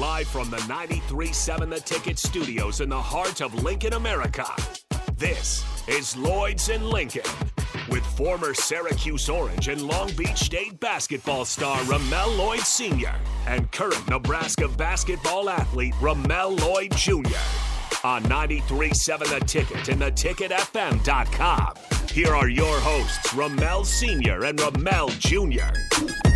[0.00, 4.46] Live from the 93.7 The Ticket studios in the heart of Lincoln, America.
[5.18, 7.30] This is Lloyd's in Lincoln
[7.90, 13.14] with former Syracuse Orange and Long Beach State basketball star Ramel Lloyd Sr.
[13.46, 17.12] and current Nebraska basketball athlete Ramel Lloyd Jr.
[18.02, 21.74] on 93.7 The Ticket and theticketfm.com.
[22.08, 24.46] Here are your hosts, Ramel Sr.
[24.46, 26.29] and Ramel Jr.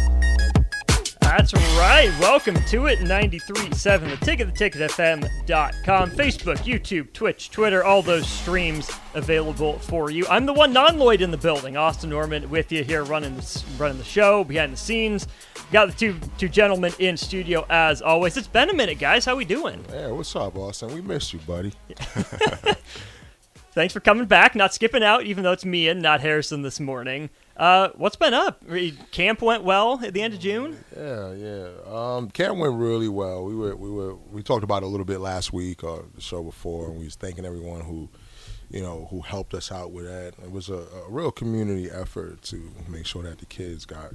[1.37, 2.13] That's right.
[2.21, 8.89] Welcome to it, 93.7, the ticket, the theticketfm.com, Facebook, YouTube, Twitch, Twitter, all those streams
[9.15, 10.29] available for you.
[10.31, 13.99] I'm the one non-Lloyd in the building, Austin Norman, with you here running the, running
[13.99, 15.27] the show, behind the scenes.
[15.73, 18.37] Got the two two gentlemen in studio as always.
[18.37, 19.25] It's been a minute, guys.
[19.25, 19.85] How we doing?
[19.91, 20.95] Hey, what's up, Austin?
[20.95, 21.73] We missed you, buddy.
[23.73, 26.79] Thanks for coming back, not skipping out, even though it's me and not Harrison this
[26.79, 27.29] morning.
[27.57, 28.63] Uh, what's been up?
[29.13, 30.85] Camp went well at the end of June.
[30.97, 31.69] Yeah, yeah.
[31.87, 33.45] Um, camp went really well.
[33.45, 36.21] We were, we were, we talked about it a little bit last week or the
[36.21, 38.09] show before, and we was thanking everyone who,
[38.71, 40.35] you know, who helped us out with that.
[40.43, 44.15] It was a, a real community effort to make sure that the kids got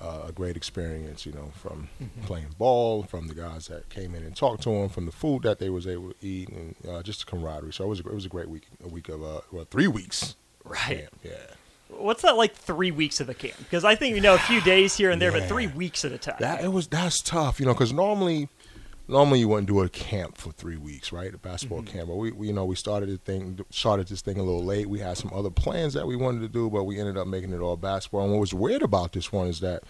[0.00, 2.20] uh, a great experience, you know, from mm-hmm.
[2.22, 5.42] playing ball, from the guys that came in and talked to them, from the food
[5.42, 7.72] that they was able to eat, and uh, just the camaraderie.
[7.72, 9.88] So it was a, it was a great week, a week of uh, well, three
[9.88, 10.36] weeks.
[10.64, 10.98] Right.
[10.98, 11.18] Camp.
[11.24, 11.55] Yeah.
[11.88, 12.54] What's that like?
[12.54, 13.58] Three weeks of the camp?
[13.58, 15.40] Because I think you know a few days here and there, yeah.
[15.40, 16.36] but three weeks at a time.
[16.40, 18.48] That it was that's tough, you know, because normally
[19.08, 21.32] normally you wouldn't do a camp for three weeks, right?
[21.32, 21.96] A basketball mm-hmm.
[21.96, 22.08] camp.
[22.08, 24.88] But we, we, you know, we started the thing, started this thing a little late.
[24.88, 27.52] We had some other plans that we wanted to do, but we ended up making
[27.52, 28.22] it all basketball.
[28.22, 29.84] And what was weird about this one is that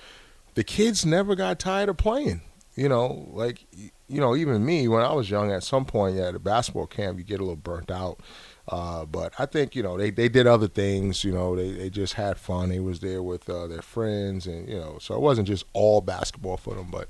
[0.55, 2.43] the kids never got tired of playing.
[2.75, 3.67] You know, like
[4.07, 7.17] you know, even me when I was young, at some point, at a basketball camp,
[7.17, 8.21] you get a little burnt out.
[8.69, 11.23] Uh, but I think you know they, they did other things.
[11.23, 12.69] You know, they, they just had fun.
[12.71, 16.01] They was there with uh, their friends, and you know, so it wasn't just all
[16.01, 17.09] basketball for them, but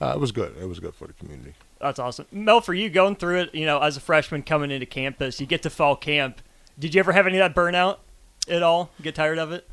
[0.00, 0.56] uh, it was good.
[0.60, 1.54] It was good for the community.
[1.80, 2.60] That's awesome, Mel.
[2.60, 5.62] For you going through it, you know, as a freshman coming into campus, you get
[5.62, 6.40] to fall camp.
[6.78, 7.98] Did you ever have any of that burnout
[8.48, 8.90] at all?
[9.00, 9.68] Get tired of it?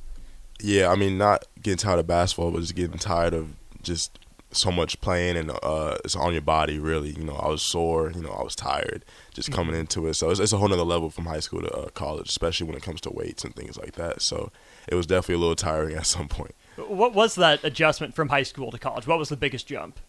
[0.62, 4.20] Yeah, I mean, not getting tired of basketball, but just getting tired of just
[4.54, 6.80] so much playing and uh, it's on your body.
[6.80, 8.12] Really, you know, I was sore.
[8.12, 9.04] You know, I was tired
[9.34, 9.56] just mm-hmm.
[9.56, 10.14] coming into it.
[10.14, 12.76] So it's, it's, a whole other level from high school to uh, college, especially when
[12.76, 14.22] it comes to weights and things like that.
[14.22, 14.52] So
[14.88, 16.56] it was definitely a little tiring at some point.
[16.78, 19.08] What was that adjustment from high school to college?
[19.08, 20.00] What was the biggest jump?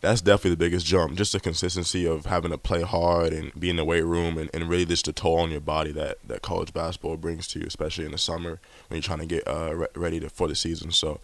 [0.00, 1.16] That's definitely the biggest jump.
[1.16, 4.50] Just the consistency of having to play hard and be in the weight room and,
[4.54, 7.66] and really just the toll on your body that, that college basketball brings to you,
[7.66, 10.54] especially in the summer when you're trying to get uh, re- ready to, for the
[10.54, 10.90] season.
[10.90, 11.20] So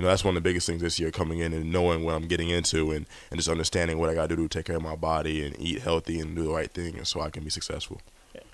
[0.00, 2.14] you know, that's one of the biggest things this year coming in and knowing what
[2.14, 4.76] I'm getting into and, and just understanding what I got to do to take care
[4.76, 7.44] of my body and eat healthy and do the right thing and so I can
[7.44, 8.00] be successful.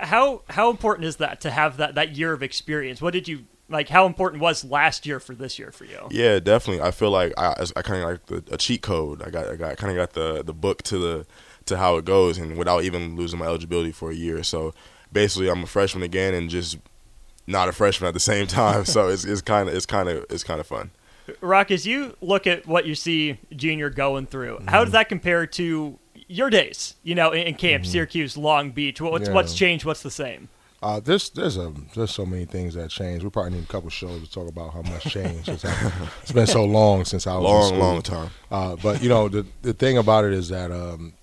[0.00, 3.00] How how important is that to have that, that year of experience?
[3.00, 3.88] What did you like?
[3.88, 6.08] How important was last year for this year for you?
[6.10, 6.82] Yeah, definitely.
[6.82, 9.22] I feel like I, I kind of like the, a cheat code.
[9.22, 11.26] I got I got kind of got the the book to the
[11.66, 14.42] to how it goes and without even losing my eligibility for a year.
[14.42, 14.74] So
[15.12, 16.76] basically, I'm a freshman again and just
[17.46, 18.84] not a freshman at the same time.
[18.84, 20.90] so it's it's kind of it's kind of it's kind of fun.
[21.40, 24.68] Rock, as you look at what you see Junior going through, mm-hmm.
[24.68, 25.98] how does that compare to
[26.28, 26.94] your days?
[27.02, 27.92] You know, in, in camp, mm-hmm.
[27.92, 29.00] Syracuse, Long Beach.
[29.00, 29.34] What's yeah.
[29.34, 29.84] what's changed?
[29.84, 30.48] What's the same?
[30.82, 33.24] Uh, there's there's a there's so many things that changed.
[33.24, 35.48] We probably need a couple shows to talk about how much changed.
[35.48, 38.30] it's been so long since I was long, long time.
[38.50, 41.14] Uh, but you know, the the thing about it is that um,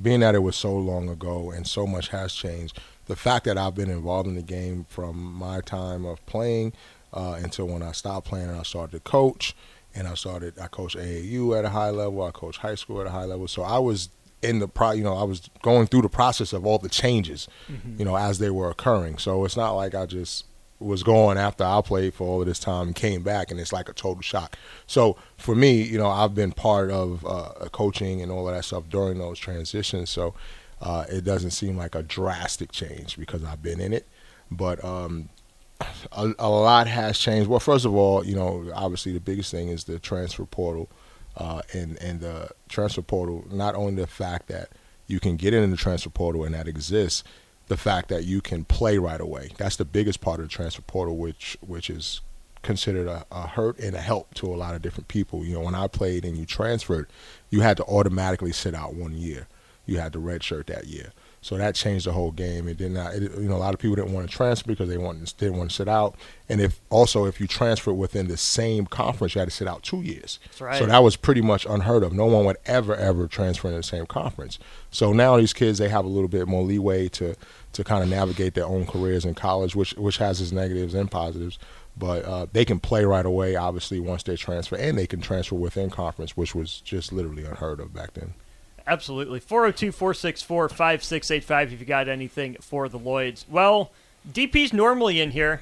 [0.00, 2.78] being that it was so long ago and so much has changed.
[3.06, 6.74] The fact that I've been involved in the game from my time of playing
[7.12, 9.54] uh, until when I stopped playing and I started to coach.
[9.94, 12.22] And I started, I coached AAU at a high level.
[12.22, 13.48] I coached high school at a high level.
[13.48, 14.10] So I was
[14.42, 17.48] in the pro, you know, I was going through the process of all the changes,
[17.70, 17.98] mm-hmm.
[17.98, 19.18] you know, as they were occurring.
[19.18, 20.44] So it's not like I just
[20.80, 23.72] was going after I played for all of this time and came back and it's
[23.72, 24.56] like a total shock.
[24.86, 28.64] So for me, you know, I've been part of uh, coaching and all of that
[28.64, 30.10] stuff during those transitions.
[30.10, 30.34] So
[30.80, 34.06] uh, it doesn't seem like a drastic change because I've been in it.
[34.50, 35.30] But um,
[36.12, 37.48] a, a, lot has changed.
[37.48, 40.88] Well, first of all, you know, obviously the biggest thing is the transfer portal,
[41.36, 43.44] uh, and and the transfer portal.
[43.50, 44.70] Not only the fact that
[45.06, 47.24] you can get in the transfer portal and that exists,
[47.68, 49.50] the fact that you can play right away.
[49.56, 52.20] That's the biggest part of the transfer portal, which which is
[52.62, 55.44] considered a, a hurt and a help to a lot of different people.
[55.44, 57.08] You know, when I played and you transferred,
[57.50, 59.46] you had to automatically sit out one year.
[59.86, 61.12] You had to redshirt that year.
[61.40, 62.68] So that changed the whole game.
[62.68, 63.14] It did not.
[63.14, 65.56] It, you know, a lot of people didn't want to transfer because they wanted didn't
[65.56, 66.16] want to sit out.
[66.48, 69.82] And if also if you transfer within the same conference, you had to sit out
[69.82, 70.40] two years.
[70.58, 70.78] Right.
[70.78, 72.12] So that was pretty much unheard of.
[72.12, 74.58] No one would ever ever transfer in the same conference.
[74.90, 77.36] So now these kids they have a little bit more leeway to
[77.72, 81.10] to kind of navigate their own careers in college, which which has its negatives and
[81.10, 81.58] positives.
[81.96, 85.56] But uh, they can play right away, obviously, once they transfer, and they can transfer
[85.56, 88.34] within conference, which was just literally unheard of back then
[88.88, 89.38] Absolutely.
[89.38, 93.44] 402 464 5685 if you got anything for the Lloyds.
[93.48, 93.92] Well,
[94.30, 95.60] DP's normally in here.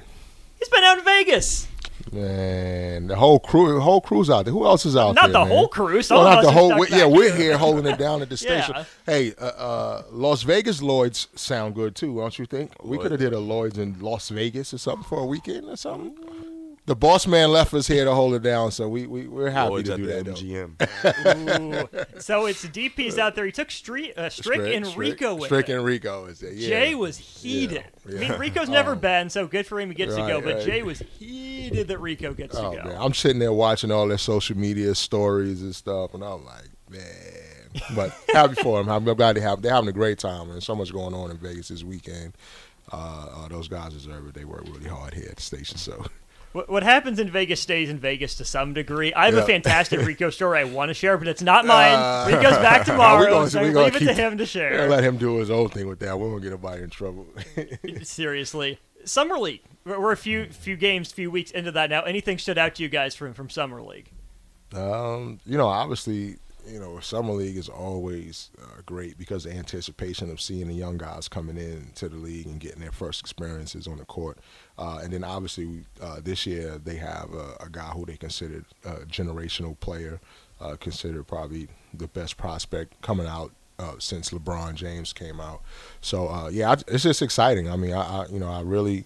[0.57, 1.67] He's been out in Vegas.
[2.11, 4.53] Man, the whole crew, the whole crew's out there.
[4.53, 5.33] Who else is out Not there?
[5.33, 5.47] the man?
[5.49, 6.01] whole crew.
[6.01, 6.77] Some Well, not the whole.
[6.79, 7.35] we- yeah, back we're here.
[7.49, 8.73] here holding it down at the station.
[8.77, 8.83] Yeah.
[9.05, 12.71] Hey, uh, uh, Las Vegas Lloyds sound good too, don't you think?
[12.81, 15.75] We could have did a Lloyds in Las Vegas or something for a weekend or
[15.75, 16.15] something.
[16.87, 19.69] The boss man left us here to hold it down, so we, we we're happy
[19.71, 20.23] Lloyd's to do that.
[20.25, 20.33] though.
[20.33, 21.97] MGM.
[22.15, 22.19] Ooh.
[22.21, 23.45] so it's DP's out there.
[23.45, 25.79] He took Street, uh, Strick, and Rico with Strick him.
[25.79, 26.53] and Rico is there.
[26.53, 26.69] Yeah.
[26.69, 27.83] Jay was heated.
[28.07, 28.39] Yeah, I mean.
[28.39, 28.95] Rico's never Oh.
[28.95, 29.89] been, so good for him.
[29.89, 30.39] He gets to go.
[30.39, 30.65] But right.
[30.65, 32.83] Jay was heated that Rico gets Oh to go.
[32.85, 36.69] man, I'm sitting there watching all their social media stories and stuff, and I'm like,
[36.89, 37.03] man.
[37.97, 38.89] But happy for them.
[38.89, 41.37] I'm glad they have they're having a great time, and so much going on in
[41.37, 42.33] Vegas this weekend.
[42.93, 44.33] Uh, uh, those guys deserve it.
[44.33, 45.77] They work really hard here at the station.
[45.77, 46.05] So
[46.57, 49.13] What, what happens in Vegas stays in Vegas to some degree.
[49.13, 51.93] I have a fantastic Rico story I want to share, but it's not mine.
[51.93, 54.47] Uh, Rico's back tomorrow, we gonna- so we gonna leave it to him to yeah,
[54.47, 54.89] share.
[54.89, 56.19] let him do his own thing with that.
[56.19, 57.27] We won't get nobody in trouble.
[58.01, 59.61] Seriously, summer league.
[59.85, 62.01] We're we're a few few games, few weeks into that now.
[62.01, 64.09] Anything stood out to you guys from from summer league?
[64.73, 70.29] Um, you know, obviously, you know, summer league is always uh, great because the anticipation
[70.29, 73.87] of seeing the young guys coming in to the league and getting their first experiences
[73.87, 74.37] on the court.
[74.77, 78.65] Uh, and then obviously uh, this year they have a, a guy who they considered
[78.85, 80.19] a generational player,
[80.59, 83.51] uh, considered probably the best prospect coming out.
[83.79, 85.61] Uh, since LeBron James came out,
[86.01, 87.69] so uh, yeah, I, it's just exciting.
[87.69, 89.05] I mean, I, I you know I really,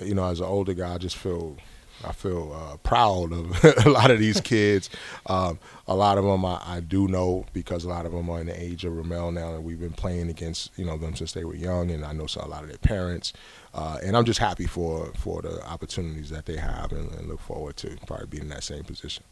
[0.00, 1.56] you know, as an older guy, I just feel
[2.06, 4.90] I feel uh, proud of a lot of these kids.
[5.26, 8.40] Um, a lot of them I, I do know because a lot of them are
[8.40, 11.32] in the age of Ramel now, and we've been playing against you know them since
[11.32, 13.32] they were young, and I know so a lot of their parents.
[13.72, 17.40] Uh, and I'm just happy for for the opportunities that they have, and, and look
[17.40, 19.24] forward to probably being in that same position.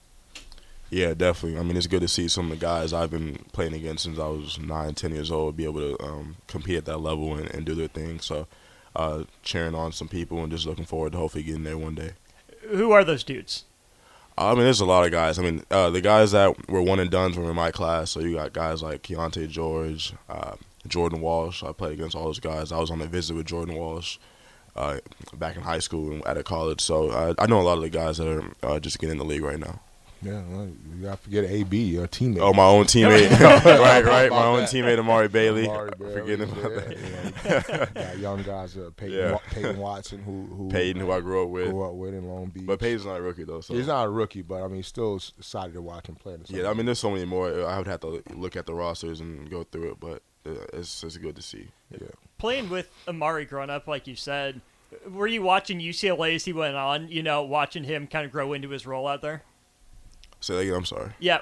[0.92, 1.58] Yeah, definitely.
[1.58, 4.18] I mean, it's good to see some of the guys I've been playing against since
[4.18, 7.50] I was nine, ten years old be able to um, compete at that level and,
[7.50, 8.20] and do their thing.
[8.20, 8.46] So,
[8.94, 12.10] uh, cheering on some people and just looking forward to hopefully getting there one day.
[12.69, 13.64] Who are those dudes?
[14.37, 15.38] I mean, there's a lot of guys.
[15.38, 18.11] I mean, uh, the guys that were one and done from my class.
[18.11, 20.56] So you got guys like Keyonte George, uh,
[20.88, 21.62] Jordan Walsh.
[21.62, 22.73] I played against all those guys.
[22.73, 24.19] I was on a visit with Jordan Walsh
[24.75, 24.99] uh,
[25.35, 26.81] back in high school and at a college.
[26.81, 29.19] So I, I know a lot of the guys that are uh, just getting in
[29.19, 29.81] the league right now.
[30.22, 32.38] Yeah, well, you got to forget AB, your teammate.
[32.40, 33.30] Oh, my own teammate.
[33.40, 34.30] right, right.
[34.30, 34.69] My own that.
[34.69, 35.66] teammate, Amari Bailey.
[35.69, 36.78] Amari Bailey, Forgetting about yeah,
[37.58, 37.90] that.
[37.94, 38.02] yeah.
[38.04, 39.32] got young guys, uh, Peyton, Yeah.
[39.32, 41.70] Wa- Peyton Watson, who who Peyton, who I grew up with.
[41.70, 42.64] grew up with in Long Beach.
[42.66, 43.60] But Peyton's not a rookie, though.
[43.60, 43.74] So.
[43.74, 46.36] He's not a rookie, but I mean, still s- excited to watch him play.
[46.46, 47.66] Yeah, I mean, there's so many more.
[47.66, 51.02] I would have to look at the rosters and go through it, but uh, it's,
[51.02, 51.66] it's good to see.
[51.90, 52.06] yeah.
[52.38, 54.60] Playing with Amari growing up, like you said,
[55.10, 57.08] were you watching UCLA as he went on?
[57.08, 59.42] You know, watching him kind of grow into his role out there.
[60.42, 61.12] Say that again, I'm sorry.
[61.18, 61.40] Yeah,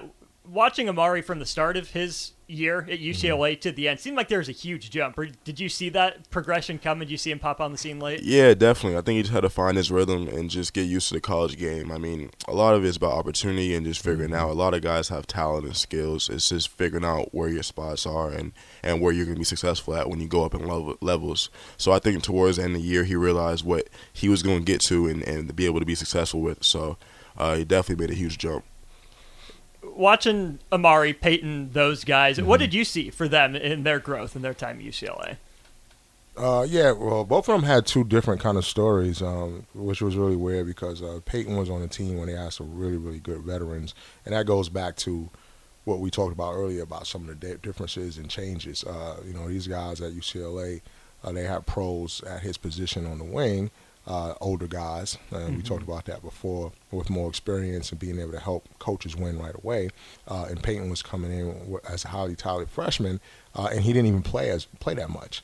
[0.49, 3.61] watching Amari from the start of his year at UCLA Mm-hmm.
[3.61, 5.17] to the end seemed like there was a huge jump.
[5.17, 7.07] Or Did you see that progression coming?
[7.07, 8.23] Did you see him pop on the scene late?
[8.25, 8.99] Yeah, definitely.
[8.99, 11.21] I think he just had to find his rhythm and just get used to the
[11.21, 11.93] college game.
[11.93, 14.51] I mean, a lot of it's about opportunity and just figuring out.
[14.51, 16.29] A lot of guys have talent and skills.
[16.29, 18.53] It's just figuring out where your spots are and,
[18.83, 21.49] and where you're going to be successful at when you go up in level, levels.
[21.77, 24.59] So I think towards the end of the year, he realized what he was going
[24.59, 26.65] to get to and, and be able to be successful with.
[26.65, 26.97] So
[27.39, 28.65] uh, he definitely made a huge jump.
[29.83, 32.47] Watching Amari, Peyton, those guys, Mm-hmm.
[32.47, 35.37] what did you see for them in their growth in their time at UCLA?
[36.37, 40.17] Uh, yeah, well, both of them had two different kind of stories, um, which was
[40.17, 43.19] really weird because uh, Peyton was on the team when they had some really, really
[43.19, 45.29] good veterans, and that goes back to
[45.85, 48.85] what we talked about earlier about some of the differences and changes.
[48.85, 50.81] Uh, you know, these guys at UCLA,
[51.25, 53.71] uh, they had pros at his position on the wing,
[54.11, 55.19] uh, older guys.
[55.33, 59.15] Uh, We talked about that before with more experience and being able to help coaches
[59.17, 59.91] win right away.
[60.27, 63.21] Uh, and Peyton was coming in as a highly talented freshman,
[63.55, 65.43] uh, and he didn't even play as play that much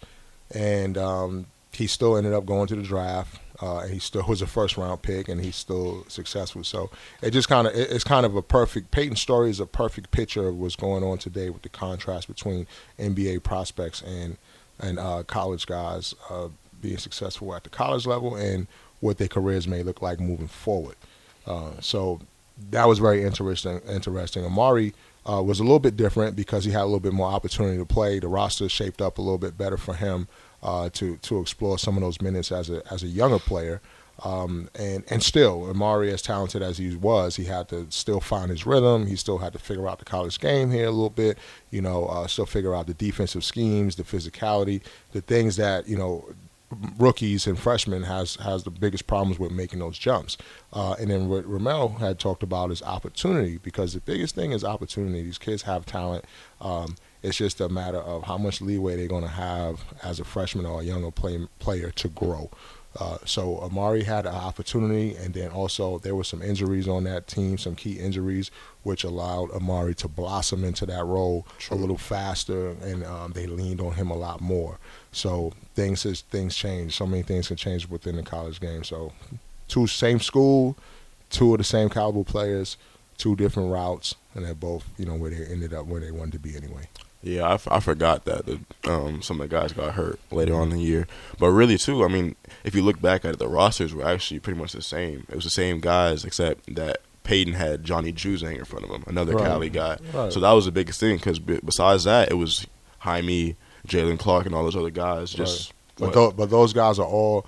[0.54, 3.40] and um, he still ended up going to the draft.
[3.62, 6.62] Uh, and he still was a first round pick, and he's still successful.
[6.62, 6.90] So
[7.22, 8.90] it just kind of it, it's kind of a perfect.
[8.90, 12.66] Peyton's story is a perfect picture of what's going on today with the contrast between
[12.98, 14.36] NBA prospects and
[14.78, 16.48] and uh, college guys uh,
[16.80, 18.66] being successful at the college level and
[19.00, 20.96] what their careers may look like moving forward.
[21.46, 22.20] Uh, so
[22.70, 23.80] that was very interesting.
[23.88, 24.44] Interesting.
[24.44, 24.94] Amari
[25.28, 27.84] uh, was a little bit different because he had a little bit more opportunity to
[27.84, 28.18] play.
[28.18, 30.28] The roster shaped up a little bit better for him
[30.62, 33.80] uh, to to explore some of those minutes as a as a younger player.
[34.24, 38.50] Um, and and still, Amari, as talented as he was, he had to still find
[38.50, 39.06] his rhythm.
[39.06, 41.36] He still had to figure out the college game here a little bit.
[41.70, 44.80] You know, uh, still figure out the defensive schemes, the physicality,
[45.12, 46.24] the things that you know
[46.98, 50.36] rookies and freshmen has has the biggest problems with making those jumps.
[50.72, 54.64] Uh, and then what Ramel had talked about is opportunity because the biggest thing is
[54.64, 55.22] opportunity.
[55.22, 56.24] These kids have talent.
[56.60, 60.24] Um, It's just a matter of how much leeway they're going to have as a
[60.24, 62.50] freshman or a younger play, player to grow.
[62.98, 67.26] Uh, so Amari had an opportunity, and then also there were some injuries on that
[67.26, 68.50] team, some key injuries,
[68.86, 71.76] which allowed Amari to blossom into that role True.
[71.76, 74.78] a little faster, and um, they leaned on him a lot more.
[75.10, 76.96] So things has, things change.
[76.96, 78.84] So many things can change within the college game.
[78.84, 79.12] So
[79.66, 80.78] two same school,
[81.30, 82.76] two of the same caliber players,
[83.18, 86.34] two different routes, and they're both you know where they ended up where they wanted
[86.34, 86.88] to be anyway.
[87.22, 90.54] Yeah, I, f- I forgot that the, um, some of the guys got hurt later
[90.54, 91.08] on in the year.
[91.40, 94.38] But really, too, I mean, if you look back at it, the rosters were actually
[94.38, 95.26] pretty much the same.
[95.28, 99.02] It was the same guys, except that Peyton had Johnny Juzang in front of him,
[99.06, 99.44] another Right.
[99.46, 99.98] Cali guy.
[100.14, 100.32] Right.
[100.32, 101.16] So that was the biggest thing.
[101.16, 102.66] Because besides that, it was
[103.00, 103.56] Jaime,
[103.86, 105.32] Jalen Clark, and all those other guys.
[105.32, 107.46] Just But what- but those guys are all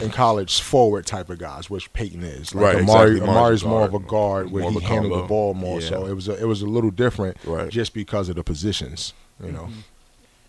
[0.00, 2.54] in college forward type of guys, which Peyton is.
[2.54, 3.20] Like Right, Amari, exactly.
[3.20, 5.80] Amari's Amari's more of a guard, guard where he of a handled the ball more.
[5.80, 5.88] Yeah.
[5.88, 7.68] So it was a, it was a little different, Right.
[7.70, 9.12] just because of the positions.
[9.42, 9.68] You know,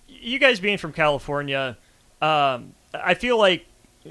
[0.08, 1.77] you guys being from California,
[2.22, 3.65] um, I feel like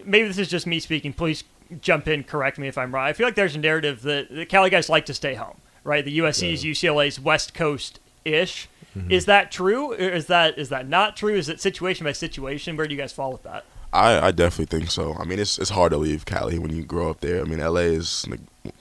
[0.06, 1.12] maybe this is just me speaking.
[1.12, 1.44] Please
[1.80, 3.06] jump in, correct me if I'm wrong.
[3.06, 6.04] I feel like there's a narrative that the Cali guys like to stay home, right?
[6.04, 8.68] The USC's, UCLA's West Coast ish.
[8.96, 9.10] Mm-hmm.
[9.10, 9.92] Is that true?
[9.92, 11.34] Or is that is that not true?
[11.34, 12.76] Is it situation by situation?
[12.76, 13.64] Where do you guys fall with that?
[13.92, 15.14] I, I definitely think so.
[15.14, 17.40] I mean, it's it's hard to leave Cali when you grow up there.
[17.40, 18.38] I mean, LA is the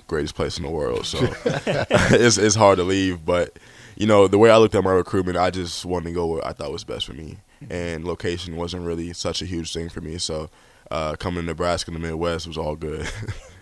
[0.07, 3.25] greatest place in the world, so it's it's hard to leave.
[3.25, 3.57] But
[3.95, 6.45] you know, the way I looked at my recruitment, I just wanted to go where
[6.45, 7.37] I thought was best for me,
[7.69, 10.17] and location wasn't really such a huge thing for me.
[10.17, 10.49] So
[10.91, 13.07] uh, coming to Nebraska in the Midwest was all good.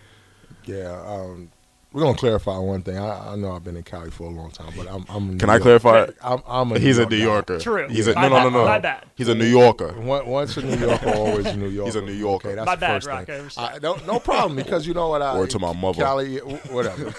[0.64, 1.00] yeah.
[1.06, 1.50] Um,
[1.90, 2.98] we're gonna clarify one thing.
[2.98, 5.06] I, I know I've been in Cali for a long time, but I'm.
[5.08, 6.06] I'm a New Can I York- clarify?
[6.22, 7.24] I'm, I'm a He's New a York New guy.
[7.24, 7.58] Yorker.
[7.60, 7.88] True.
[7.88, 8.64] He's a, My no, no, no, no.
[8.66, 9.06] My bad.
[9.14, 9.98] He's a New Yorker.
[9.98, 11.86] Once once a New Yorker, always a New Yorker.
[11.86, 12.48] He's a New Yorker.
[12.48, 13.50] Okay, that's My the bad, first Rock, thing.
[13.56, 15.34] I, no, no problem because you know what I.
[15.38, 16.02] Or to my mother.
[16.02, 17.10] Cali, whatever.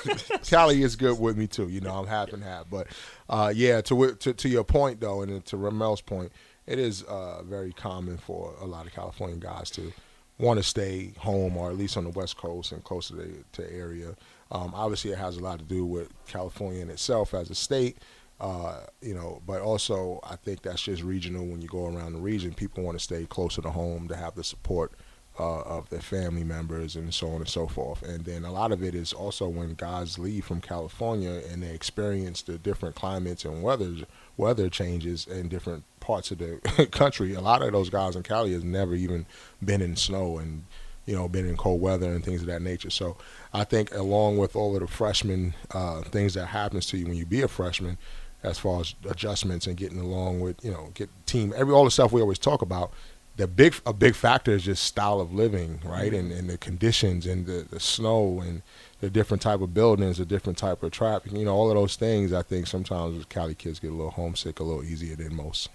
[0.44, 1.68] Cali is good with me too.
[1.68, 2.70] You know, I'm half and half.
[2.70, 2.88] But
[3.28, 6.32] uh, yeah, to, to to your point though, and to Ramel's point,
[6.70, 9.92] it is uh, very common for a lot of California guys to
[10.38, 13.74] want to stay home or at least on the West Coast and closer to the
[13.74, 14.16] area.
[14.52, 17.98] Um, obviously, it has a lot to do with California in itself as a state.
[18.40, 21.46] Uh, you know, but also I think that's just regional.
[21.46, 24.36] When you go around the region, people want to stay closer to home to have
[24.36, 24.94] the support
[25.40, 28.04] uh, of their family members and so on and so forth.
[28.04, 31.74] And then a lot of it is also when guys leave from California and they
[31.74, 33.96] experience the different climates and weather
[34.38, 37.36] weather changes in different parts of the country.
[37.36, 39.28] A lot of those guys in Cali has never even
[39.64, 40.64] been in snow and
[41.06, 42.90] you know been in cold weather and things of that nature.
[42.90, 43.16] So
[43.54, 47.14] I think along with all of the freshman uh, things that happens to you when
[47.16, 48.00] you be a freshman,
[48.42, 51.92] as far as adjustments and getting along with you know get team every all the
[51.92, 52.92] stuff we always talk about
[53.38, 56.12] the big a big factor is just style of living, right?
[56.12, 58.64] And and the conditions and the, the snow and
[59.00, 61.96] the different type of buildings, the different type of traffic, you know, all of those
[61.96, 62.34] things.
[62.34, 65.70] I think sometimes Cali kids get a little homesick a little easier than most.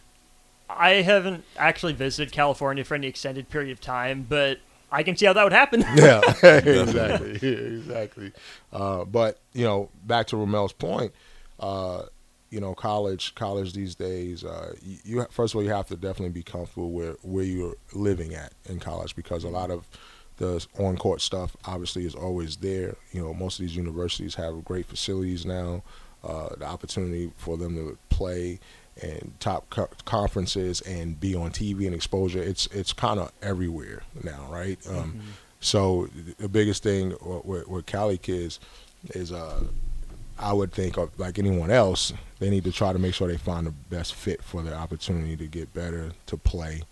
[0.77, 4.59] I haven't actually visited California for any extended period of time, but
[4.91, 5.85] I can see how that would happen.
[5.97, 8.33] Yeah, exactly, exactly.
[8.73, 11.13] Uh, but you know, back to Ramel's point,
[11.61, 12.05] uh,
[12.51, 15.97] you know, college, college these days, uh, you, you first of all you have to
[15.97, 19.89] definitely be comfortable where where you're living at in college because a lot of
[20.37, 22.97] the on court stuff obviously is always there.
[23.13, 25.83] You know, most of these universities have great facilities now,
[26.23, 28.61] uh, the opportunity for them to play
[29.03, 32.43] and top co- conferences and be on TV and exposure.
[32.43, 34.79] It's it's kind of everywhere now, right?
[34.89, 35.21] Um,
[35.61, 36.09] So
[36.39, 38.61] the biggest thing with, with Cali kids
[39.11, 39.61] is, uh,
[40.39, 43.39] I would think of like anyone else, they need to try to make sure they
[43.39, 46.83] find the best fit for their opportunity to get better, to play,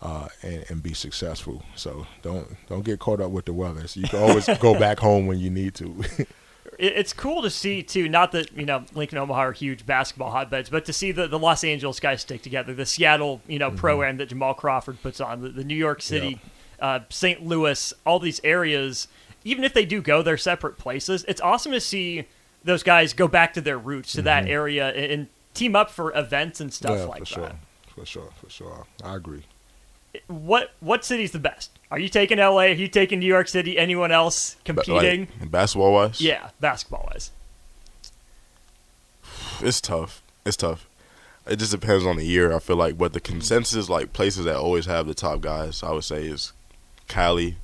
[0.00, 1.62] uh, and, and be successful.
[1.76, 3.86] So don't don't get caught up with the weather.
[3.86, 6.02] So you can always go back home when you need to.
[6.78, 8.08] it- it's cool to see too.
[8.08, 11.38] Not that you know Lincoln, Omaha are huge basketball hotbeds, but to see the, the
[11.38, 15.42] Los Angeles guys stick together, the Seattle you know program that Jamal Crawford puts on,
[15.42, 16.40] the, the New York City,
[16.80, 17.44] uh, St.
[17.44, 19.08] Louis, all these areas.
[19.44, 22.26] Even if they do go their separate places, it's awesome to see
[22.64, 26.16] those guys go back to their roots to that area and, and team up for
[26.16, 27.56] events and stuff yeah, like for that.
[27.94, 28.86] sure, for sure, for sure.
[29.02, 29.42] I agree.
[30.26, 31.70] What what city's the best?
[31.90, 32.58] Are you taking LA?
[32.58, 33.78] Are you taking New York City?
[33.78, 35.28] Anyone else competing?
[35.40, 37.30] Like, basketball wise, yeah, basketball wise.
[39.60, 40.22] it's tough.
[40.44, 40.86] It's tough.
[41.46, 42.54] It just depends on the year.
[42.54, 45.90] I feel like, but the consensus, like places that always have the top guys, I
[45.92, 46.52] would say is
[47.08, 47.56] Cali,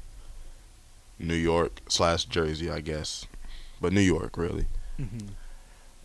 [1.18, 3.26] New York slash Jersey, I guess,
[3.80, 4.66] but New York really.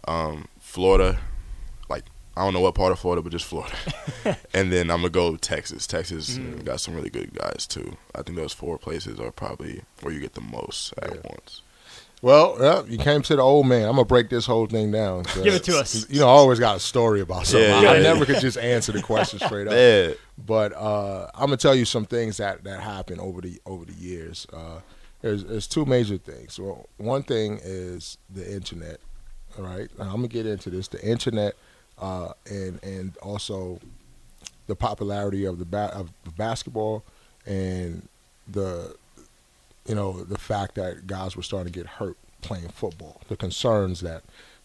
[0.07, 1.19] Um, Florida,
[2.35, 3.75] I don't know what part of Florida, but just Florida.
[4.53, 5.85] and then I'm gonna go Texas.
[5.85, 7.95] Texas uh, got some really good guys too.
[8.15, 11.21] I think those four places are probably where you get the most at Yeah.
[11.29, 11.61] once.
[12.23, 13.83] Well, yeah, you came to the old man.
[13.83, 15.23] I'm gonna break this whole thing down.
[15.43, 16.09] Give it to us.
[16.09, 17.69] You know, I always got a story about something.
[17.69, 18.01] Yeah, I, yeah, I yeah.
[18.03, 19.73] never could just answer the question straight up.
[19.73, 20.13] Yeah.
[20.37, 23.93] But uh, I'm gonna tell you some things that that happened over the over the
[23.93, 24.47] years.
[24.53, 24.79] Uh,
[25.21, 26.57] there's there's two major things.
[26.57, 29.01] Well, one thing is the internet.
[29.57, 30.87] All right, and I'm gonna get into this.
[30.87, 31.55] The internet
[32.00, 33.79] uh, and and also
[34.67, 37.03] the popularity of the ba- of basketball
[37.45, 38.07] and
[38.51, 38.95] the
[39.88, 43.21] you know the fact that guys were starting to get hurt playing football.
[43.27, 44.23] The concerns that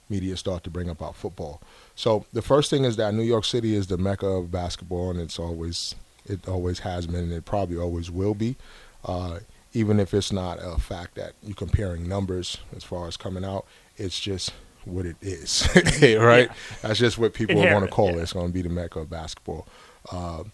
[0.08, 1.60] media start to bring about football.
[1.94, 5.20] So the first thing is that New York City is the mecca of basketball, and
[5.20, 5.94] it's always
[6.26, 8.56] it always has been, and it probably always will be.
[9.04, 9.40] Uh,
[9.74, 13.66] even if it's not a fact that you're comparing numbers as far as coming out,
[13.96, 14.52] it's just
[14.88, 16.48] what it is, right?
[16.48, 16.54] Yeah.
[16.82, 18.18] That's just what people want to call yeah.
[18.18, 18.22] it.
[18.22, 19.66] It's going to be the mecca of basketball.
[20.10, 20.44] Uh,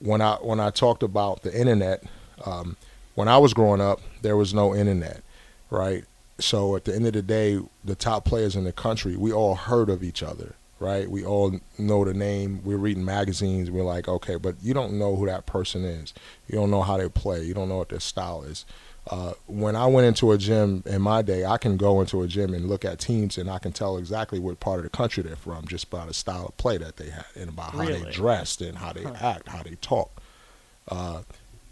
[0.00, 2.02] when I when I talked about the internet,
[2.44, 2.76] um,
[3.14, 5.22] when I was growing up, there was no internet,
[5.70, 6.04] right?
[6.38, 9.54] So at the end of the day, the top players in the country, we all
[9.54, 11.08] heard of each other, right?
[11.08, 12.60] We all know the name.
[12.64, 13.70] We're reading magazines.
[13.70, 16.12] We're like, okay, but you don't know who that person is.
[16.48, 17.42] You don't know how they play.
[17.44, 18.64] You don't know what their style is.
[19.10, 22.26] Uh, when I went into a gym in my day, I can go into a
[22.26, 25.22] gym and look at teams, and I can tell exactly what part of the country
[25.22, 28.02] they're from just by the style of play that they had and about how Really?
[28.02, 30.22] they dressed and how they act, how they talk.
[30.88, 31.22] Uh,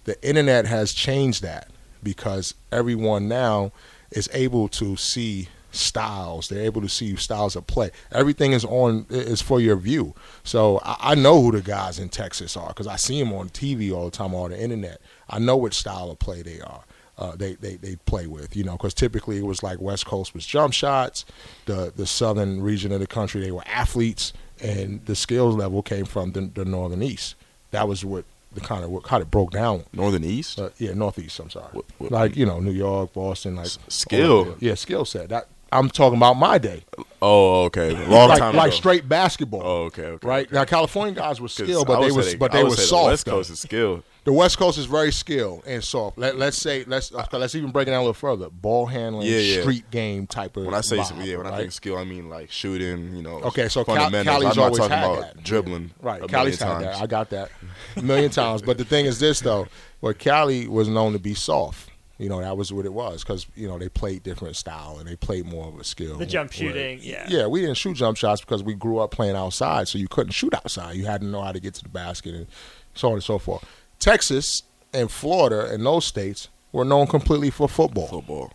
[0.05, 1.69] the internet has changed that
[2.03, 3.73] because everyone now
[4.11, 6.49] is able to see styles.
[6.49, 7.91] They're able to see styles of play.
[8.11, 10.15] Everything is on is for your view.
[10.45, 13.49] So I, I know who the guys in Texas are because I see them on
[13.49, 15.01] TV all the time on the internet.
[15.31, 16.83] I know what style of play they are.
[17.19, 20.33] Uh, they, they they play with you know because typically it was like West Coast
[20.35, 21.25] was jump shots,
[21.67, 26.07] the the southern region of the country they were athletes, and the skills level came
[26.07, 27.35] from the, the northern east.
[27.71, 30.59] That was what the kind of what kind of broke down Northern East.
[30.61, 31.39] uh, yeah, Northeast.
[31.39, 31.69] I'm sorry.
[31.73, 34.57] What- what- like you know, New York, Boston, like skill.
[34.61, 35.29] Yeah, skill set.
[35.29, 36.83] That I'm talking about my day.
[37.23, 37.93] oh, okay.
[38.07, 38.77] Long like time like ago.
[38.77, 39.63] straight basketball.
[39.65, 40.27] Oh, okay, okay.
[40.27, 43.05] Right now, California guys were skilled, I but they was say but they were soft.
[43.05, 43.33] The West though.
[43.33, 44.03] Coast is skilled.
[44.25, 46.17] The West Coast is very skilled and soft.
[46.17, 48.49] Let, let's say let's uh, let's even break it down a little further.
[48.51, 49.61] Ball handling, Yeah, yeah.
[49.63, 50.65] street game type of.
[50.67, 51.59] When I say vibe, yeah, when I right?
[51.63, 53.17] think skill, I mean like shooting.
[53.17, 53.41] You know.
[53.41, 54.33] Okay, so Cal- fundamentals.
[54.45, 55.43] Cali's I'm not always talking had about that.
[55.43, 55.91] dribbling.
[56.01, 57.03] Right, a Cali's had million that.
[57.03, 57.51] I got that
[57.97, 58.63] a million times.
[58.63, 59.67] But the thing is this though,
[60.01, 61.89] where Cali was known to be soft.
[62.19, 65.09] You know, that was what it was because you know they played different style and
[65.09, 66.19] they played more of a skill.
[66.19, 67.27] The jump where- shooting, yeah.
[67.29, 70.31] Yeah, we didn't shoot jump shots because we grew up playing outside, so you couldn't
[70.31, 70.95] shoot outside.
[70.95, 72.47] You had to know how to get to the basket and
[72.95, 73.65] so on and so forth.
[74.03, 78.53] Texas and Florida and those states were known completely for football Football.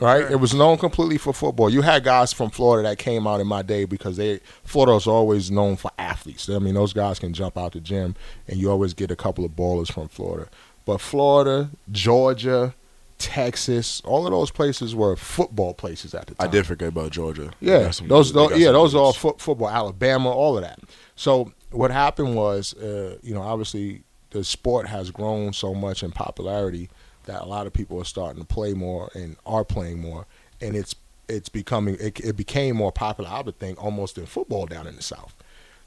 [0.00, 0.22] right?
[0.22, 0.32] Sure.
[0.32, 1.68] It was known completely for football.
[1.68, 5.06] You had guys from Florida that came out in my day because they Florida was
[5.06, 6.48] always known for athletes.
[6.48, 8.14] I mean, those guys can jump out the gym,
[8.48, 10.48] and you always get a couple of ballers from Florida.
[10.86, 12.74] But Florida, Georgia,
[13.18, 16.48] Texas, all of those places were football places at the time.
[16.48, 17.50] I did forget about Georgia.
[17.60, 19.18] Yeah, some- those, they those yeah, those are all dudes.
[19.18, 19.68] foot, football.
[19.68, 20.78] Alabama, all of that.
[21.16, 24.02] So what happened was, uh, you know, obviously
[24.36, 26.90] the sport has grown so much in popularity
[27.24, 30.26] that a lot of people are starting to play more and are playing more,
[30.60, 30.94] and it's
[31.28, 33.30] it's becoming it, it became more popular.
[33.30, 35.34] I would think almost than football down in the South.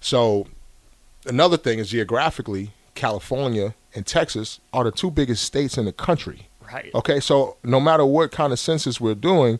[0.01, 0.47] So
[1.25, 6.47] another thing is geographically, California and Texas are the two biggest states in the country.
[6.73, 6.91] Right.
[6.93, 9.59] Okay, so no matter what kind of census we're doing,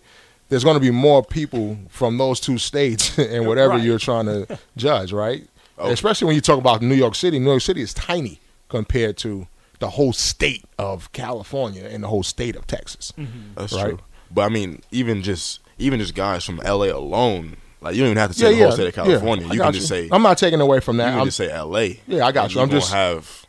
[0.49, 3.83] there's going to be more people from those two states and whatever Right.
[3.83, 5.47] you're trying to judge, right?
[5.77, 5.91] Oh.
[5.91, 7.39] Especially when you talk about New York City.
[7.39, 9.47] New York City is tiny compared to
[9.79, 13.11] the whole state of California and the whole state of Texas.
[13.17, 13.53] Mm-hmm.
[13.55, 13.89] That's right?
[13.89, 13.99] true.
[14.31, 18.17] But I mean, even just even just guys from LA alone, like you don't even
[18.17, 19.47] have to say Yeah, the yeah, state of California.
[19.47, 21.09] I you got can just say I'm not taking away from you that.
[21.11, 21.95] can I'm- just say LA.
[22.07, 22.61] Yeah, I got and you.
[22.61, 23.45] I'm just- have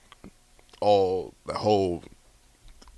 [0.80, 2.02] all the whole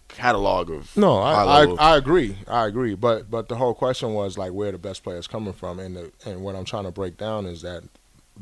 [0.09, 2.37] catalog of No, high I, I I agree.
[2.47, 2.95] I agree.
[2.95, 6.13] But but the whole question was like where the best players coming from, and the,
[6.27, 7.83] and what I'm trying to break down is that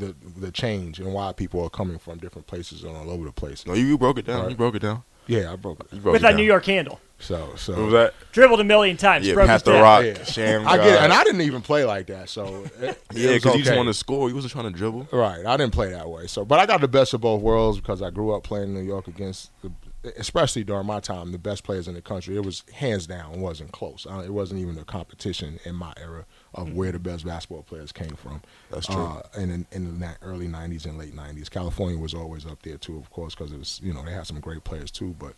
[0.00, 3.32] the the change and why people are coming from different places and all over the
[3.32, 3.66] place.
[3.66, 4.42] no, you, you broke it down.
[4.42, 4.50] Right.
[4.50, 5.02] You broke it down.
[5.26, 5.86] Yeah, I broke it.
[5.92, 6.38] You broke With it that down.
[6.38, 6.98] New York handle.
[7.20, 8.14] So so What was that?
[8.32, 9.26] Dribbled a million times.
[9.28, 9.72] Yeah, broke Pat the.
[9.72, 10.24] Rock, Yeah.
[10.24, 10.66] Sham.
[10.66, 12.28] I get it, and I didn't even play like that.
[12.30, 14.26] So it, yeah, because because he just wanted to score.
[14.28, 15.08] He wasn't trying to dribble.
[15.12, 16.26] Right, I didn't play that way.
[16.26, 18.74] So, but I got the best of both worlds because I grew up playing in
[18.74, 19.70] New York against, the,
[20.16, 22.36] especially during my time, the best players in the country.
[22.36, 24.06] It was hands down, it wasn't close.
[24.10, 27.92] Uh, it wasn't even a competition in my era of where the best basketball players
[27.92, 28.42] came from.
[28.70, 28.96] That's true.
[28.96, 32.76] Uh, and in, in the early '90s and late '90s, California was always up there
[32.78, 35.14] too, of course, because it was you know they had some great players too.
[35.18, 35.34] But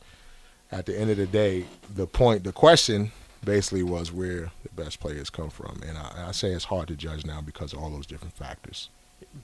[0.70, 3.12] at the end of the day, the point, the question
[3.44, 6.96] basically was where the best players come from, and I, I say it's hard to
[6.96, 8.88] judge now because of all those different factors.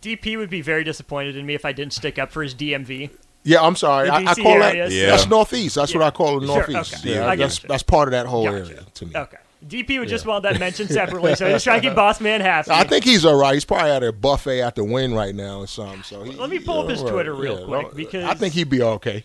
[0.02, 3.10] DP would be very disappointed in me if I didn't stick up for his DMV.
[3.44, 4.08] Yeah, I'm sorry.
[4.08, 4.92] I, I DC call areas.
[4.92, 5.06] that Yeah.
[5.10, 5.76] that's northeast.
[5.76, 7.04] That's what I call the Sure, northeast.
[7.04, 7.14] okay.
[7.14, 8.56] Yeah, I that's that's part of that whole Gotcha.
[8.56, 9.12] area to me.
[9.16, 9.36] Okay.
[9.66, 12.70] DP would just want that mentioned separately, so just trying to keep Boss Man happy.
[12.70, 13.54] I think he's all right.
[13.54, 16.02] He's probably at a buffet at the Wynn right now or something.
[16.02, 18.54] So he, Let me pull up his yeah, Twitter real yeah, quick, because- I think
[18.54, 19.24] he'd be okay.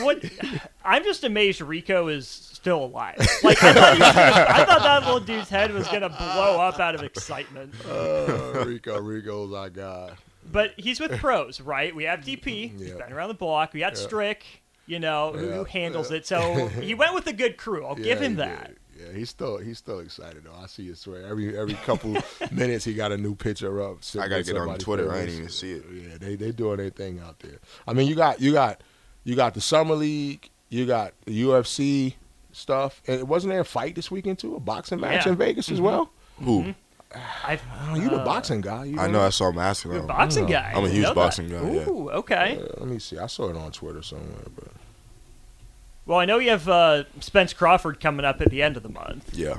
[0.00, 0.24] what
[0.84, 3.16] I'm just amazed Rico is still alive.
[3.42, 6.78] Like I thought, was gonna, I thought that little dude's head was gonna blow up
[6.78, 7.74] out of excitement.
[7.88, 10.10] Uh, Rico, Rico's our guy.
[10.52, 11.94] But he's with pros, right?
[11.94, 12.94] We have DP, he's Yeah.
[12.96, 13.72] been around the block.
[13.72, 14.44] We got Strick,
[14.86, 15.68] you know, who, who Yeah.
[15.68, 16.26] handles it.
[16.26, 17.86] So he went with a good crew.
[17.86, 18.72] I'll give him he that.
[19.00, 19.12] Did.
[19.12, 20.54] Yeah, he's still he's still excited though.
[20.62, 22.16] I see his swear every every couple
[22.52, 23.98] minutes he got a new picture up.
[24.18, 25.12] I gotta get on Twitter.
[25.12, 25.84] I ain't even see it.
[25.92, 27.58] Yeah, they they doing their thing out there.
[27.86, 28.82] I mean, you got you got
[29.24, 32.14] you got the summer league, you got the UFC
[32.52, 34.56] stuff, and wasn't there a fight this weekend too?
[34.56, 35.32] A boxing match Yeah.
[35.32, 36.10] in Vegas as well.
[36.42, 36.74] Who?
[37.44, 38.84] I've, Oh, you the boxing guy?
[38.84, 39.22] You I know.
[39.22, 39.92] That's what I'm asking.
[39.92, 40.72] you're a boxing guy.
[40.74, 41.14] I'm a huge know that.
[41.16, 41.88] boxing guy, yeah.
[41.88, 42.56] Ooh, okay.
[42.62, 43.18] Uh, let me see.
[43.18, 44.68] I saw it on Twitter somewhere, but
[46.10, 48.88] Well, I know you have uh, Spence Crawford coming up at the end of the
[48.88, 49.30] month.
[49.32, 49.58] Yeah.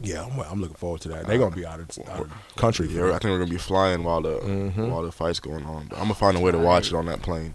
[0.00, 1.28] yeah, I'm, I'm looking forward to that.
[1.28, 2.88] They're gonna be out of, out of country.
[2.88, 4.90] Yeah, I think we're gonna be flying while the Mm-hmm.
[4.90, 5.86] while the fight's going on.
[5.86, 7.54] But I'm gonna find a way to watch it on that plane.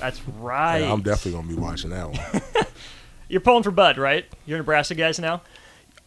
[0.00, 0.78] That's right.
[0.78, 2.64] Yeah, I'm definitely gonna be watching that one.
[3.28, 4.24] You're pulling for Bud, right?
[4.46, 5.42] You're Nebraska guys now.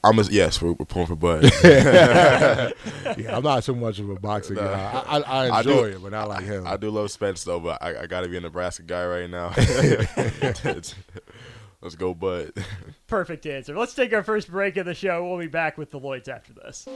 [0.05, 1.43] I'm a, yes, we're, we're pulling for Bud.
[1.63, 2.71] yeah,
[3.29, 5.03] I'm not so much of a boxing guy.
[5.07, 6.67] I, I, I I enjoy do- it, but not like him.
[6.67, 9.29] I do love Spence though, but I, I got to be a Nebraska guy right
[9.29, 9.53] now.
[11.81, 12.53] Let's go, Bud.
[13.07, 13.77] Perfect answer.
[13.77, 15.27] Let's take our first break of the show.
[15.27, 16.87] We'll be back with the Lloyds after this.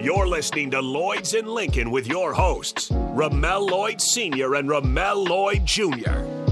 [0.00, 4.54] You're listening to Lloyds in Lincoln with your hosts, Ramel Lloyd Sr.
[4.56, 6.43] and Ramel Lloyd Jr.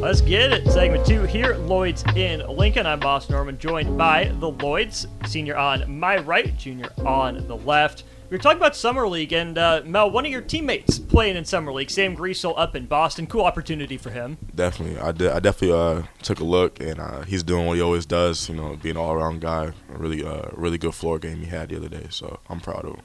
[0.00, 0.70] Let's get it.
[0.70, 2.86] Segment two here, Lloyds in Lincoln.
[2.86, 8.04] I'm Boss Norman, joined by the Lloyds, senior on my right, junior on the left.
[8.30, 11.44] We were talking about Summer League, and uh, Mel, one of your teammates playing in
[11.44, 13.26] Summer League, Sam Griesel up in Boston.
[13.26, 14.38] Cool opportunity for him.
[14.54, 15.32] definitely, I did.
[15.32, 18.48] I definitely uh, took a look, and uh, he's doing what he always does.
[18.48, 19.72] You know, being an all around guy.
[19.92, 22.06] A really, uh, really good floor game he had the other day.
[22.10, 23.02] So I'm proud of him.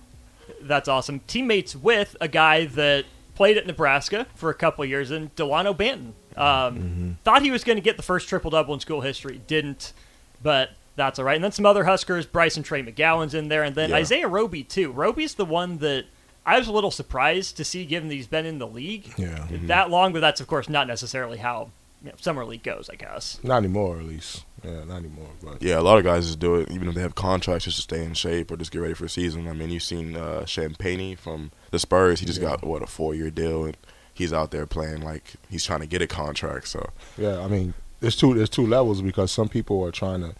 [0.62, 1.22] That's awesome.
[1.22, 6.14] Teammates with a guy that played at Nebraska for a couple years, and Delano Banton.
[6.38, 9.94] Um, Thought he was going to get the first triple double in school history, didn't,
[10.42, 11.36] but that's all right.
[11.36, 13.98] And then some other Huskers, Bryson Trey McGowens in there, and then Yeah.
[13.98, 14.92] Isaiah Roby too.
[14.92, 16.06] Roby's the one that
[16.46, 19.48] I was a little surprised to see, given that he's been in the league Yeah.
[19.50, 20.12] that long.
[20.14, 21.70] But that's of course not necessarily how
[22.04, 23.40] you know, summer league goes, I guess.
[23.44, 24.44] not anymore, at least.
[24.64, 25.28] Yeah, not anymore.
[25.44, 27.78] But Yeah, a lot of guys just do it, even if they have contracts, just
[27.78, 29.48] to stay in shape or just get ready for the season.
[29.48, 32.20] I mean, you've seen uh, Champagnie from the Spurs.
[32.22, 32.50] He just Yeah.
[32.50, 33.76] got what a four year deal, and
[34.14, 36.68] he's out there playing like he's trying to get a contract.
[36.70, 40.34] So yeah, I mean, there's two there's two levels because some people are trying to.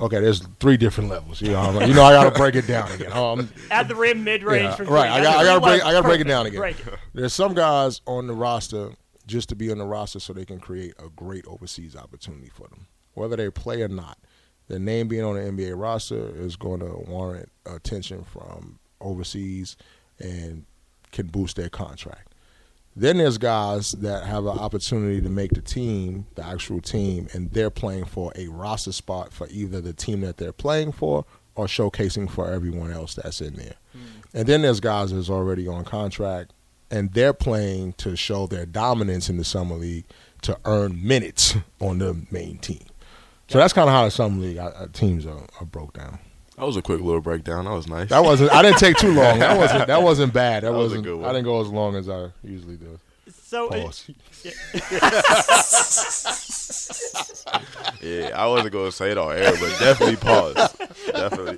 [0.00, 1.42] Okay, there's three different levels.
[1.42, 3.12] You know, you know, I got to break it down again.
[3.12, 5.10] Um, At the rim, mid range, Yeah, right.
[5.10, 6.58] I got, I gotta break- I gotta break it down again.
[6.58, 6.94] Break it.
[7.12, 8.92] There's some guys on the roster
[9.26, 12.66] just to be on the roster so they can create a great overseas opportunity for
[12.68, 14.18] them, whether they play or not.
[14.68, 19.76] Their name being on the NBA roster is going to warrant attention from overseas
[20.18, 20.64] and
[21.10, 22.34] can boost their contract.
[22.94, 27.50] Then there's guys that have an opportunity to make the team, the actual team, and
[27.52, 31.66] they're playing for a roster spot for either the team that they're playing for or
[31.66, 33.74] showcasing for everyone else that's in there.
[33.92, 33.98] Hmm.
[34.34, 36.52] And then there's guys that's already on contract
[36.90, 40.06] and they're playing to show their dominance in the summer league
[40.42, 42.84] to earn minutes on the main team.
[43.50, 46.20] So that's kind of how the summer league uh, uh, teams are, are broke down.
[46.56, 47.64] that was a quick little breakdown.
[47.64, 48.08] That was nice.
[48.08, 48.52] That wasn't.
[48.52, 49.40] I didn't take too long.
[49.40, 49.86] That wasn't.
[49.88, 50.62] That wasn't bad.
[50.62, 51.04] That, That was a wasn't.
[51.04, 51.28] good one.
[51.28, 52.98] I didn't go as long as I usually do.
[53.42, 54.10] So Pause.
[58.02, 60.54] yeah, I wasn't gonna say it on air, but definitely pause.
[61.06, 61.56] definitely.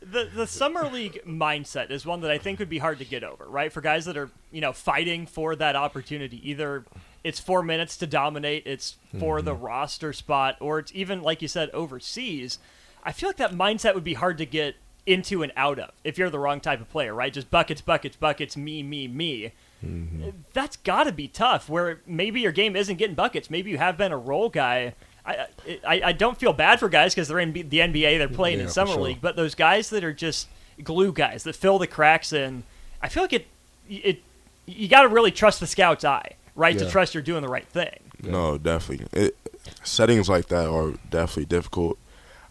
[0.00, 3.22] the the summer league mindset is one that I think would be hard to get
[3.24, 3.70] over, right?
[3.72, 6.84] For guys that are you know fighting for that opportunity, either
[7.24, 9.64] it's four minutes to dominate, it's for the mm-hmm.
[9.64, 12.58] roster spot, or it's even like you said overseas.
[13.02, 16.16] I feel like that mindset would be hard to get into and out of if
[16.16, 17.32] you're the wrong type of player, right?
[17.32, 19.52] Just buckets, buckets, buckets, me, me, me.
[19.84, 20.30] Mm-hmm.
[20.52, 21.68] That's got to be tough.
[21.68, 24.94] Where maybe your game isn't getting buckets, maybe you have been a role guy.
[25.26, 25.46] I
[25.86, 28.64] I, I don't feel bad for guys because they're in the NBA, they're playing Yeah,
[28.64, 29.02] in summer sure.
[29.02, 30.48] league, but those guys that are just
[30.82, 32.64] glue guys that fill the cracks in,
[33.02, 33.46] I feel like it
[33.88, 34.22] it
[34.66, 36.78] you got to really trust the scout's eye, right?
[36.78, 37.98] To trust you're doing the right thing.
[38.22, 39.06] No, definitely.
[39.12, 39.36] It,
[39.82, 41.98] settings like that are definitely difficult.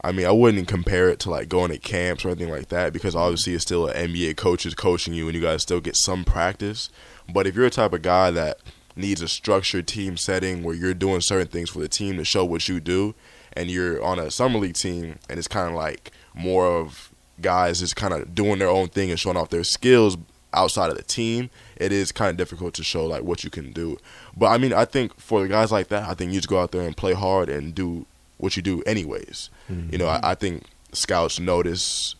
[0.03, 2.91] I mean, I wouldn't compare it to like going to camps or anything like that
[2.91, 5.95] because obviously it's still an NBA coach is coaching you and you guys still get
[5.95, 6.89] some practice.
[7.33, 8.57] But if you're a type of guy that
[8.95, 12.43] needs a structured team setting where you're doing certain things for the team to show
[12.43, 13.15] what you do,
[13.53, 17.79] and you're on a summer league team and it's kind of like more of guys
[17.79, 20.17] just kind of doing their own thing and showing off their skills,
[20.53, 23.71] outside of the team, it is kind of difficult to show like what you can
[23.71, 23.97] do.
[24.35, 26.59] But I mean, I think for the guys like that, I think you just go
[26.59, 28.05] out there and play hard and do
[28.37, 29.49] what you do anyways.
[29.71, 29.91] Mm-hmm.
[29.91, 32.15] You know, I, I, think scouts notice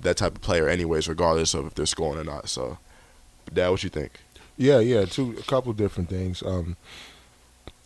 [0.00, 2.48] that type of player anyways, regardless of if they're scoring or not.
[2.48, 2.78] So,
[3.52, 4.20] Dad, what you think?
[4.56, 6.42] Yeah, yeah, two a couple different things.
[6.42, 6.76] Um,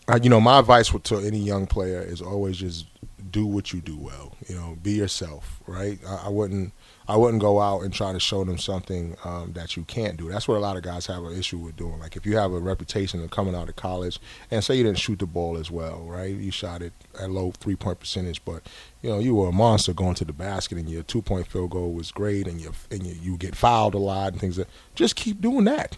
[0.09, 2.87] I, you know, my advice to any young player is always just
[3.31, 4.37] do what you do well.
[4.49, 5.61] You know, be yourself.
[5.67, 5.99] Right?
[6.07, 6.73] I, I wouldn't
[7.09, 10.29] I wouldn't go out and try to show them something um, that you can't do.
[10.29, 11.99] That's what a lot of guys have an issue with doing.
[11.99, 14.99] Like if you have a reputation of coming out of college and say you didn't
[14.99, 16.35] shoot the ball as well, right?
[16.35, 18.63] You shot it at low three point percentage, but
[19.03, 21.71] you know you were a monster going to the basket and your two point field
[21.71, 24.69] goal was great and you and you, you get fouled a lot and things that
[24.95, 25.97] just keep doing that.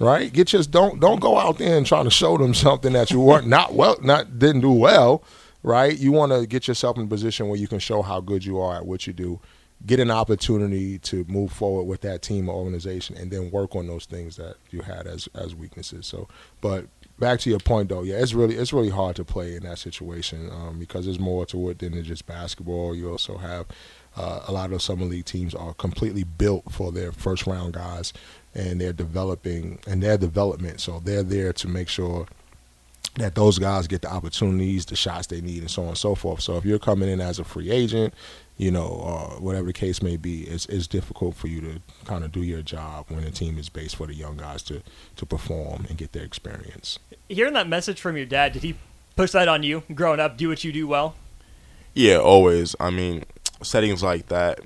[0.00, 0.32] Right?
[0.32, 3.20] Get just don't don't go out there and trying to show them something that you
[3.20, 5.22] weren't not well not didn't do well.
[5.62, 5.98] Right?
[5.98, 8.60] You want to get yourself in a position where you can show how good you
[8.60, 9.40] are at what you do
[9.86, 13.86] get an opportunity to move forward with that team or organization and then work on
[13.86, 16.06] those things that you had as as weaknesses.
[16.06, 16.28] So,
[16.60, 16.86] but
[17.18, 19.78] back to your point though, yeah, it's really it's really hard to play in that
[19.78, 22.94] situation um, because there's more to it than just basketball.
[22.94, 23.66] You also have
[24.16, 28.12] uh, a lot of summer league teams are completely built for their first round guys
[28.54, 30.80] and they're developing and their development.
[30.80, 32.26] So they're there to make sure
[33.14, 36.14] that those guys get the opportunities, the shots they need, and so on and so
[36.14, 36.40] forth.
[36.40, 38.14] So if you're coming in as a free agent,
[38.58, 42.24] you know, or whatever the case may be, it's, it's difficult for you to kind
[42.24, 44.82] of do your job when the team is based for the young guys to,
[45.16, 46.98] to perform and get their experience.
[47.28, 48.76] Hearing that message from your dad, did he
[49.16, 50.36] push that on you growing up?
[50.36, 51.14] Do what you do well?
[51.94, 52.74] Yeah, always.
[52.80, 53.24] I mean,
[53.62, 54.60] settings like that,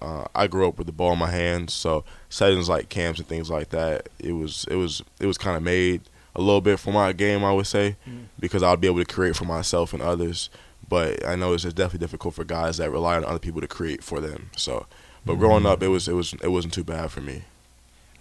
[0.00, 3.28] uh, I grew up with the ball in my hands, so settings like camps and
[3.28, 6.02] things like that, it was it was it was kind of made–
[6.38, 8.26] a little bit for my game, I would say, mm.
[8.38, 10.50] because I'll be able to create for myself and others.
[10.88, 14.02] But I know it's definitely difficult for guys that rely on other people to create
[14.02, 14.50] for them.
[14.56, 14.86] So,
[15.24, 15.40] but mm-hmm.
[15.40, 17.44] growing up, it was it was it wasn't too bad for me.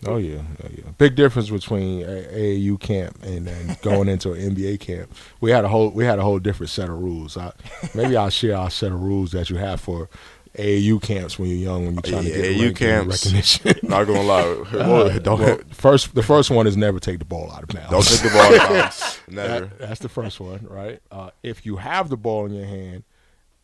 [0.06, 0.84] Oh yeah, oh, yeah.
[1.00, 5.12] Big difference between AAU camp and then going into an NBA camp.
[5.42, 7.36] We had a whole we had a whole different set of rules.
[7.36, 7.52] I,
[7.96, 10.10] maybe I'll share our set of rules that you have for
[10.58, 13.80] AAU camps when you're young, when you're trying yeah, to get AAU camps, recognition.
[13.90, 14.42] Not gonna lie,
[14.74, 16.16] uh, don't well, first.
[16.16, 17.92] The first one is never take the ball out of bounds.
[17.92, 19.20] Don't take the ball out of bounds.
[19.28, 19.66] Never.
[19.66, 21.00] That, that's the first one, right?
[21.12, 23.04] Uh, if you have the ball in your hand,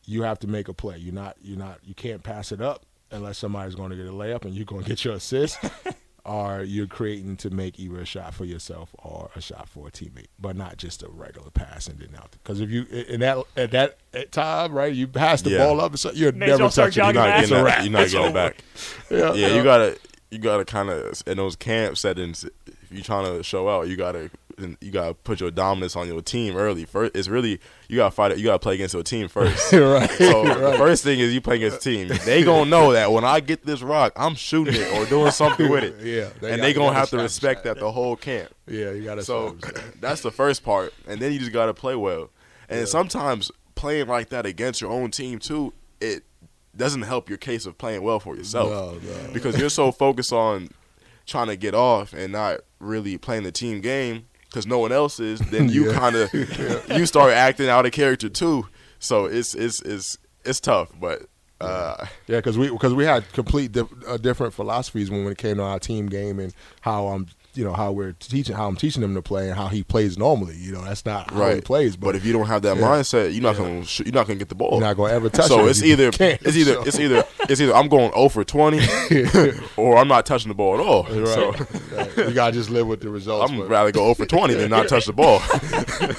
[0.05, 0.97] you have to make a play.
[0.97, 1.35] You're not.
[1.41, 1.79] You're not.
[1.83, 4.83] You can't pass it up unless somebody's going to get a layup and you're going
[4.83, 5.57] to get your assist.
[6.25, 9.91] Or you're creating to make either a shot for yourself or a shot for a
[9.91, 12.31] teammate, but not just a regular pass and then out.
[12.31, 15.65] Because if you in that at that at time, right, you pass the yeah.
[15.65, 17.03] ball up, so you're May never touching.
[17.03, 18.63] You're not getting, that, you're not getting back.
[19.09, 19.97] yeah, yeah, you gotta
[20.31, 22.45] you gotta kind of in those camp settings.
[22.65, 24.31] If you're trying to show out, you gotta
[24.79, 26.85] you gotta put your dominance on your team early.
[26.85, 28.37] First, it's really you gotta fight it.
[28.37, 29.73] You gotta play against your team first.
[29.73, 30.09] right.
[30.09, 30.71] So right.
[30.71, 32.09] the first thing is you play against team.
[32.25, 35.69] They gonna know that when I get this rock, I'm shooting it or doing something
[35.69, 35.95] with it.
[36.01, 36.29] yeah.
[36.41, 38.49] They and they gonna have to respect that the whole camp.
[38.67, 39.23] Yeah, you gotta.
[39.23, 39.57] So
[39.99, 42.29] that's the first part, and then you just gotta play well.
[42.69, 42.85] And yeah.
[42.85, 46.23] sometimes playing like that against your own team too, it
[46.75, 49.33] doesn't help your case of playing well for yourself no, no.
[49.33, 50.69] because you're so focused on
[51.25, 55.19] trying to get off and not really playing the team game because no one else
[55.19, 55.99] is, then you yeah.
[55.99, 56.97] kind of yeah.
[56.97, 58.67] you start acting out of character too.
[58.99, 61.23] So it's it's it's it's tough, but
[61.59, 65.63] uh, yeah, because we because we had complete uh, different philosophies when it came to
[65.63, 69.13] our team game and how I'm you know how we're teaching how I'm teaching him
[69.15, 70.55] to play and how he plays normally.
[70.55, 71.55] You know, that's not how right.
[71.55, 71.95] he plays.
[71.95, 72.83] But, but if you don't have that yeah.
[72.83, 73.63] mindset, you're not yeah.
[73.63, 74.71] gonna you're not gonna get the ball.
[74.73, 75.47] You're not gonna ever touch.
[75.47, 76.83] So it's either it's either so.
[76.83, 78.79] it's either it's either I'm going 0 for 20
[79.77, 81.03] or I'm not touching the ball at all.
[81.03, 81.27] Right.
[81.27, 81.51] So
[81.95, 82.17] right.
[82.29, 83.51] you gotta just live with the results.
[83.51, 85.39] I'm rather go 0 for 20 than not touch the ball.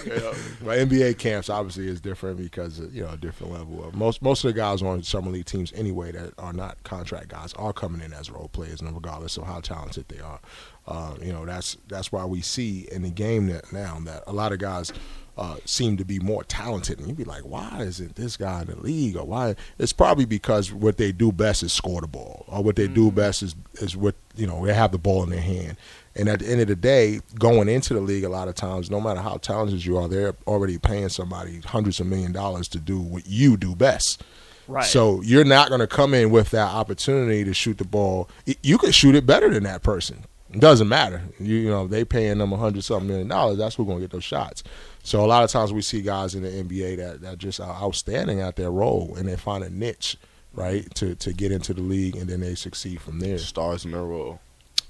[0.06, 0.34] yeah.
[0.62, 4.44] My NBA camps obviously is different because you know a different level of most most
[4.44, 8.00] of the guys on summer league teams anyway that are not contract guys are coming
[8.00, 10.40] in as role players, and regardless of how talented they are.
[10.86, 14.32] Uh, you know, that's that's why we see in the game that now that a
[14.32, 14.92] lot of guys
[15.36, 18.68] uh, seem to be more talented, and you'd be like, why isn't this guy in
[18.68, 19.16] the league?
[19.16, 19.56] Or why?
[19.78, 22.94] It's probably because what they do best is score the ball, or what they mm-hmm.
[22.94, 25.76] do best is is what you know they have the ball in their hand.
[26.16, 28.88] And at the end of the day, going into the league, a lot of times,
[28.88, 32.78] no matter how talented you are, they're already paying somebody hundreds of million dollars to
[32.78, 34.22] do what you do best.
[34.68, 34.84] Right.
[34.84, 38.28] So you're not going to come in with that opportunity to shoot the ball.
[38.62, 40.24] You could shoot it better than that person.
[40.54, 41.20] It doesn't matter.
[41.40, 43.58] You, you know, they paying them a hundred something million dollars.
[43.58, 44.62] That's who's gonna get those shots.
[45.02, 47.74] So a lot of times we see guys in the NBA that, that just are
[47.82, 50.16] outstanding at their role and they find a niche,
[50.52, 53.36] right, to, to get into the league and then they succeed from there.
[53.38, 54.38] Stars in their role.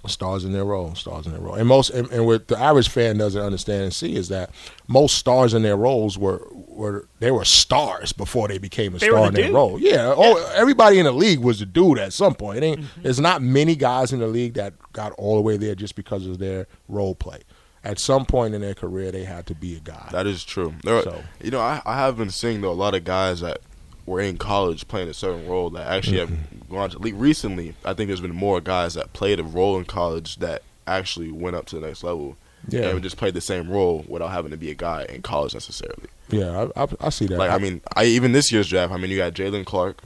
[0.09, 2.89] Stars in their role, stars in their role, and most and, and what the average
[2.89, 4.51] fan doesn't understand and see is that
[4.89, 9.07] most stars in their roles were were they were stars before they became a They
[9.09, 9.55] star the in their dude.
[9.55, 9.79] role.
[9.81, 12.59] Yeah, Oh, everybody in the league was a dude at some point.
[12.59, 13.03] It ain't, mm-hmm.
[13.03, 16.27] There's not many guys in the league that got all the way there just because
[16.27, 17.41] of their role play.
[17.85, 20.09] At some point in their career, they had to be a guy.
[20.11, 20.75] That is true.
[20.85, 23.41] There are, So- You know, I, I have been seeing though a lot of guys
[23.41, 23.59] that
[24.07, 26.35] were in college playing a certain role that actually Mm-hmm.
[26.35, 27.75] have gone to league recently.
[27.85, 31.57] I think there's been more guys that played a role in college that actually went
[31.57, 32.37] up to the next level.
[32.69, 32.89] Yeah.
[32.89, 36.09] and just played the same role without having to be a guy in college necessarily.
[36.31, 37.37] yeah, I, I, I see that.
[37.37, 38.91] Like I mean, I even this year's draft.
[38.91, 40.03] I mean, you got Jalen Clark,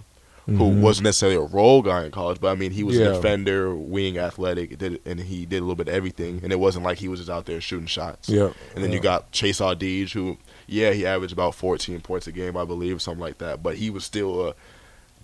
[0.47, 0.81] who Mhm.
[0.81, 3.07] wasn't necessarily a role guy in college, but I mean, he was Yeah.
[3.11, 6.41] a defender, wing, athletic, did and he did a little bit of everything.
[6.43, 8.29] And it wasn't like he was just out there shooting shots.
[8.29, 10.37] Yeah, And then you got Chase Audige, who
[10.69, 13.63] yeah, he averaged about 14 points a game, I believe, something like that.
[13.63, 14.55] But he was still a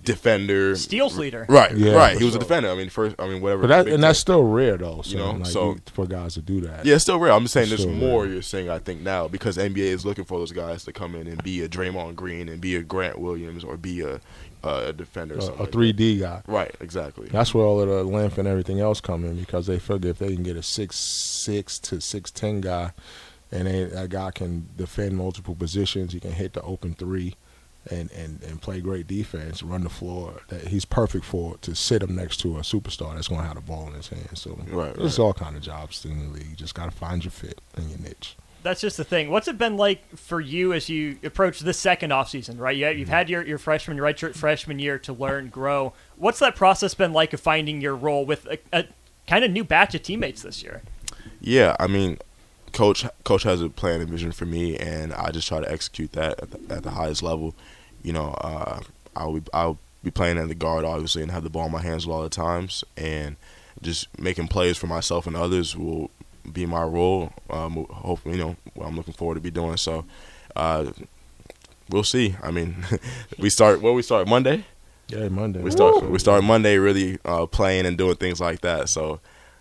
[0.03, 0.77] defender.
[0.77, 1.47] Steals leader.
[1.49, 2.19] Right, Yeah, right.
[2.19, 2.69] He was a defender.
[2.71, 3.63] I mean, first, I mean, whatever.
[3.63, 5.01] but that and that's still rare though.
[5.03, 6.85] So, You know, like, so- for guys to do that.
[6.85, 7.33] Yeah, it's still rare.
[7.33, 8.33] I'm just saying there's more rare.
[8.35, 11.27] you're saying, I think, now because NBA is looking for those guys to come in
[11.27, 14.21] and be a Draymond Green and be a Grant Williams or be a,
[14.63, 15.61] a defender or a, something.
[15.61, 16.43] a like three D guy.
[16.47, 17.29] Right, exactly.
[17.29, 20.19] That's where all of the length and everything else come in because they figure if
[20.19, 22.93] they can get a six six to six ten guy,
[23.55, 27.37] and they, that guy can defend multiple positions, he can hit the open three,
[27.91, 30.43] and, and, and play great defense, run the floor.
[30.49, 33.57] That he's perfect for to sit him next to a superstar that's going to have
[33.57, 34.31] the ball in his hand.
[34.35, 35.25] So Right, there's right.
[35.25, 36.49] all kind of jobs in the league.
[36.51, 38.37] You just got to find your fit and your niche.
[38.63, 39.31] That's just the thing.
[39.31, 42.75] What's it been like for you as you approach this second offseason, right?
[42.75, 43.15] You, you've mm-hmm.
[43.15, 45.93] had your, your freshman, your redshirt freshman year to learn, grow.
[46.17, 48.87] What's that process been like of finding your role with a, a
[49.27, 50.81] kind of new batch of teammates this year?
[51.43, 52.17] Yeah, I mean,
[52.75, 56.13] coach coach has a plan and vision for me, and I just try to execute
[56.13, 57.55] that at the, at the highest level.
[58.03, 58.81] You know, uh,
[59.17, 61.81] I'll be I'll be playing at the guard obviously, and have the ball in my
[61.81, 63.37] hands a lot of times, and
[63.81, 66.11] just making plays for myself and others will
[66.53, 67.33] be my role.
[67.49, 69.77] Um, hopefully, you know, what I'm looking forward to be doing.
[69.77, 70.05] So,
[70.57, 70.91] uh,
[71.89, 72.37] we'll see.
[72.43, 72.77] I mean,
[73.39, 73.81] we start.
[73.81, 74.65] Well, we start Monday.
[75.09, 75.61] Yeah, Monday.
[75.61, 78.89] We start we start Monday really uh, playing and doing things like that.
[78.89, 79.21] So,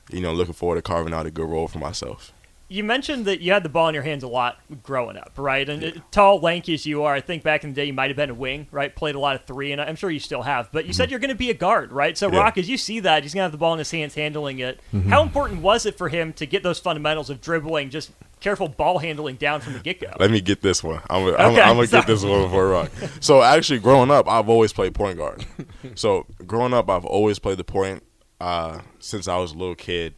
[0.09, 2.33] you know, looking forward to carving out a good role for myself.
[2.73, 5.67] You mentioned that you had the ball in your hands a lot growing up, right?
[5.69, 8.09] And it- tall, lanky as you are, I think back in the day you might
[8.09, 8.93] have been a wing, right?
[8.95, 10.71] Played a lot of three, and I'm sure you still have.
[10.71, 12.17] But you said you're going to be a guard, right?
[12.17, 12.35] So, Mm-hmm.
[12.35, 12.41] Yeah.
[12.41, 14.57] Rock, as you see that, he's going to have the ball in his hands, handling
[14.59, 14.79] it.
[14.93, 15.09] Mm-hmm.
[15.09, 18.97] How important was it for him to get those fundamentals of dribbling, just careful ball
[18.97, 20.11] handling down from the get go?
[20.19, 21.01] Let me get this one.
[21.11, 22.89] I'm, Okay, I'm gonna get this one before rock.
[23.19, 25.45] So actually, growing up, I've always played point guard.
[25.95, 28.01] So growing up, I've always played the point
[28.41, 30.15] uh, since I was a little kid.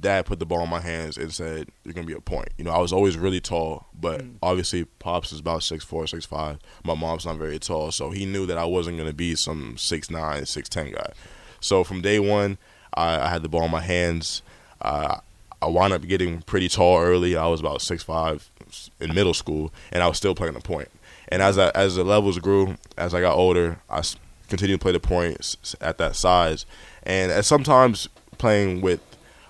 [0.00, 2.64] Dad put the ball in my hands and said, "You're gonna be a point." You
[2.64, 6.58] know, I was always really tall, but obviously, pops is about six four, six five.
[6.84, 10.10] My mom's not very tall, so he knew that I wasn't gonna be some six
[10.10, 11.12] nine, six ten guy.
[11.60, 12.58] So from day one,
[12.94, 14.42] I, I had the ball in my hands.
[14.80, 15.18] Uh,
[15.60, 17.36] I wound up getting pretty tall early.
[17.36, 18.50] I was about six five
[19.00, 20.88] in middle school, and I was still playing the point.
[21.28, 24.02] And as I, as the levels grew, as I got older, I
[24.48, 26.66] continued to play the point at that size.
[27.04, 29.00] And sometimes playing with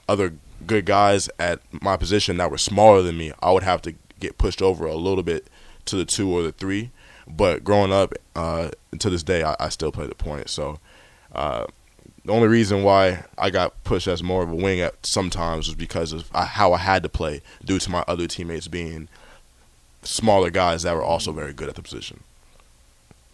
[0.08, 0.34] other
[0.66, 4.38] good guys at my position that were smaller than me, I would have to get
[4.38, 5.46] pushed over a little bit
[5.86, 6.90] to the two or the three.
[7.26, 10.50] But growing up, uh, to this day, I, I still play the point.
[10.50, 10.78] So
[11.34, 11.66] uh,
[12.24, 15.74] the only reason why I got pushed as more of a wing at sometimes was
[15.74, 19.08] because of how I had to play due to my other teammates being
[20.02, 22.20] smaller guys that were also very good at the position.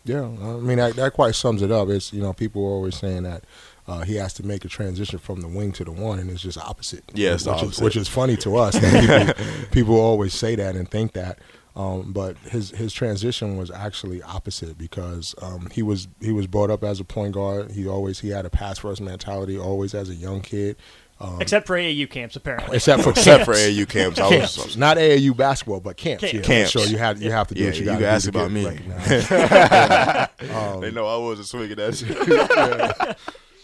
[0.04, 1.88] Yeah, I mean that, that quite sums it up.
[1.88, 3.44] It's you know people are always saying that
[3.88, 6.42] uh, he has to make a transition from the wing to the one, and it's
[6.42, 7.02] just opposite.
[7.14, 7.70] Yeah, it's which opposite.
[7.72, 8.78] Is, which is funny to us.
[8.78, 11.38] People, people always say that and think that,
[11.74, 16.70] um, but his his transition was actually opposite because um, he was he was brought
[16.70, 17.72] up as a point guard.
[17.72, 20.76] He always he had a pass first mentality, always as a young kid.
[21.20, 22.76] Um, Except for AAU camps, apparently.
[22.76, 26.20] except for Except for AAU camps, I camps, was not AAU basketball, but camps.
[26.20, 26.34] Camps.
[26.34, 26.72] Yeah, Camps.
[26.72, 28.28] So you have you have to do Yeah, what you you got can to ask
[28.28, 28.64] about me.
[28.64, 29.30] recognized.
[30.54, 33.16] Um, they know I wasn't swinging that shit.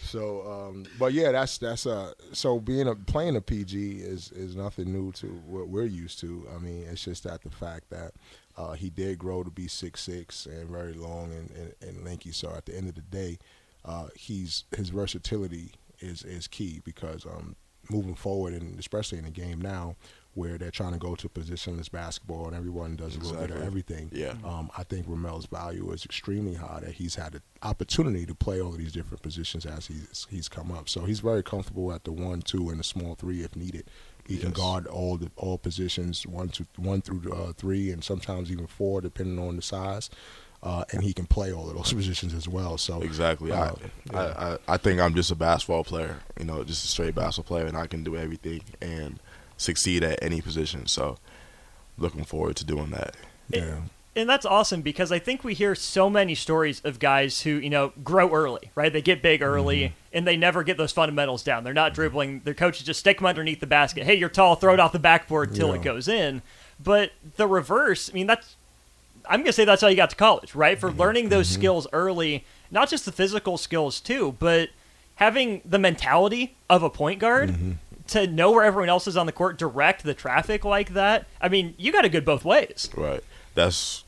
[0.05, 2.13] So, um, but yeah, that's that's uh.
[2.31, 6.47] So being a playing a PG is is nothing new to what we're used to.
[6.55, 8.13] I mean, it's just that the fact that
[8.57, 12.31] uh, he did grow to be six six and very long and, and, and lanky.
[12.31, 13.39] So at the end of the day,
[13.83, 17.55] uh, he's his versatility is is key because um,
[17.89, 19.95] moving forward and especially in the game now
[20.35, 23.63] where they're trying to go to positionless basketball and everyone does a little bit of
[23.63, 24.09] everything.
[24.13, 24.33] Yeah.
[24.43, 28.61] Um, I think Ramel's value is extremely high that he's had the opportunity to play
[28.61, 30.87] all of these different positions as he's he's come up.
[30.89, 33.89] So he's very comfortable at the one, two, and the small three if needed.
[34.27, 38.51] He can guard all the all positions one to one through uh, three, and sometimes
[38.51, 40.09] even four, depending on the size.
[40.63, 42.75] uh, and he can play all of those positions as well.
[42.79, 43.51] So Exactly.
[43.51, 43.73] uh,
[44.11, 47.13] I, I, I I think I'm just a basketball player, you know, just a straight
[47.13, 49.19] basketball player, and I can do everything and
[49.57, 50.85] succeed at any position.
[50.87, 51.17] So,
[51.97, 53.15] looking forward to doing that.
[53.49, 53.81] yeah.
[54.15, 57.69] and that's awesome because I think we hear so many stories of guys who you
[57.69, 58.91] know grow early, right?
[58.91, 59.93] They get big early Mm-hmm.
[60.13, 61.63] and they never get those fundamentals down.
[61.63, 62.41] They're not dribbling.
[62.45, 64.03] Their coaches just stick them underneath the basket.
[64.05, 64.55] Hey, you're tall.
[64.55, 66.41] Throw it off the backboard till it goes in.
[66.81, 68.55] But the reverse, I mean, that's
[69.29, 70.77] I'm gonna say that's how you got to college, right?
[70.77, 70.87] Mm-hmm.
[70.87, 74.69] For learning those skills early, not just the physical skills too, but
[75.15, 77.49] having the mentality of a point guard.
[77.51, 77.71] Mm-hmm.
[78.09, 81.25] To know where everyone else is on the court, direct the traffic like that.
[81.41, 82.89] I mean, you got to good both ways.
[82.95, 83.23] Right.
[83.55, 84.03] That's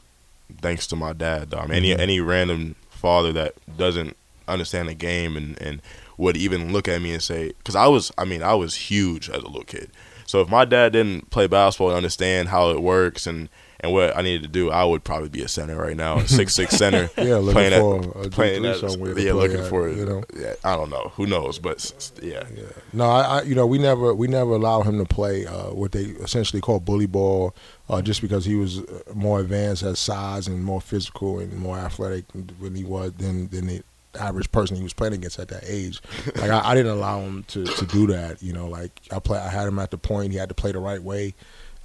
[0.62, 1.50] thanks to my dad.
[1.50, 1.58] Though.
[1.58, 2.02] I mean, any mm-hmm.
[2.02, 4.16] any random father that doesn't
[4.48, 5.82] understand the game and and
[6.18, 9.30] would even look at me and say, because I was, I mean, I was huge
[9.30, 9.92] as a little kid.
[10.26, 13.50] So if my dad didn't play basketball and understand how it works and
[13.80, 16.28] and what I needed to do, I would probably be a center right now, a
[16.28, 17.10] six six center.
[17.18, 19.98] Yeah, looking playing for at, a playing at, yeah, looking at, for it.
[19.98, 20.24] you know?
[20.36, 21.12] Yeah, I don't know.
[21.16, 21.60] Who knows?
[21.60, 22.64] But yeah, Yeah.
[22.94, 25.92] No, I, I you know we never we never allowed him to play uh, what
[25.92, 27.54] they essentially call bully ball,
[27.90, 31.78] uh, just because he was uh, more advanced as size and more physical and more
[31.78, 33.84] athletic than he was than than the
[34.20, 36.02] average person he was playing against at that age.
[36.36, 38.42] Like I, I didn't allow him to, to do that.
[38.42, 40.32] You know, like I play I had him at the point.
[40.32, 41.36] He had to play the right way.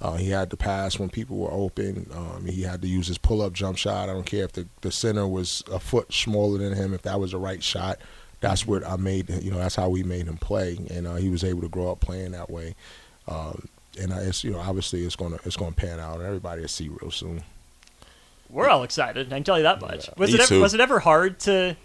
[0.03, 2.09] Uh, he had to pass when people were open.
[2.13, 4.09] Um, he had to use his pull up jump shot.
[4.09, 6.93] I don't care if the, the center was a foot smaller than him.
[6.93, 7.99] If that was the right shot,
[8.41, 9.29] that's what I made.
[9.29, 11.89] You know, that's how we made him play, and uh, he was able to grow
[11.89, 12.75] up playing that way.
[13.29, 16.61] Um, and uh, it's you know obviously it's gonna it's gonna pan out, and everybody
[16.61, 17.41] will see real soon.
[18.49, 19.31] We're all excited.
[19.31, 20.09] I can tell you that much.
[20.17, 20.61] Was Me it ever, too.
[20.61, 21.77] was it ever hard to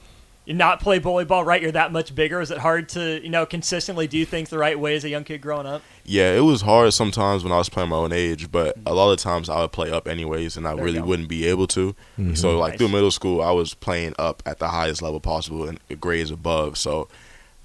[0.57, 1.44] not play bully ball?
[1.44, 2.40] Right, you're that much bigger.
[2.40, 5.24] is it hard to you know consistently do things the right way as a young
[5.24, 5.82] kid growing up?
[6.05, 6.32] yeah.
[6.32, 8.88] It was hard sometimes when I was playing my own age, but mm-hmm.
[8.88, 11.46] a lot of times I would play up anyways, and I There really wouldn't be
[11.46, 11.94] able to.
[12.18, 12.34] Mm-hmm.
[12.34, 12.78] So like Nice.
[12.78, 16.78] through middle school, I was playing up at the highest level possible and grades above.
[16.78, 17.09] So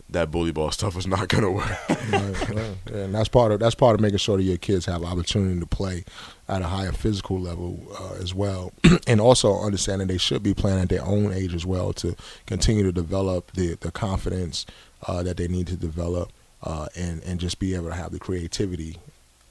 [0.10, 1.70] that bully ball stuff was not gonna work.
[1.90, 2.76] Right, right.
[2.92, 5.60] Yeah, and that's part of that's part of making sure that your kids have opportunity
[5.60, 6.04] to play
[6.48, 8.74] at a higher physical level uh, as well,
[9.08, 12.16] and also understanding they should be playing at their own age as well to
[12.46, 14.66] continue to develop the the confidence
[15.08, 16.32] uh, that they need to develop,
[16.64, 18.98] uh, and and just be able to have the creativity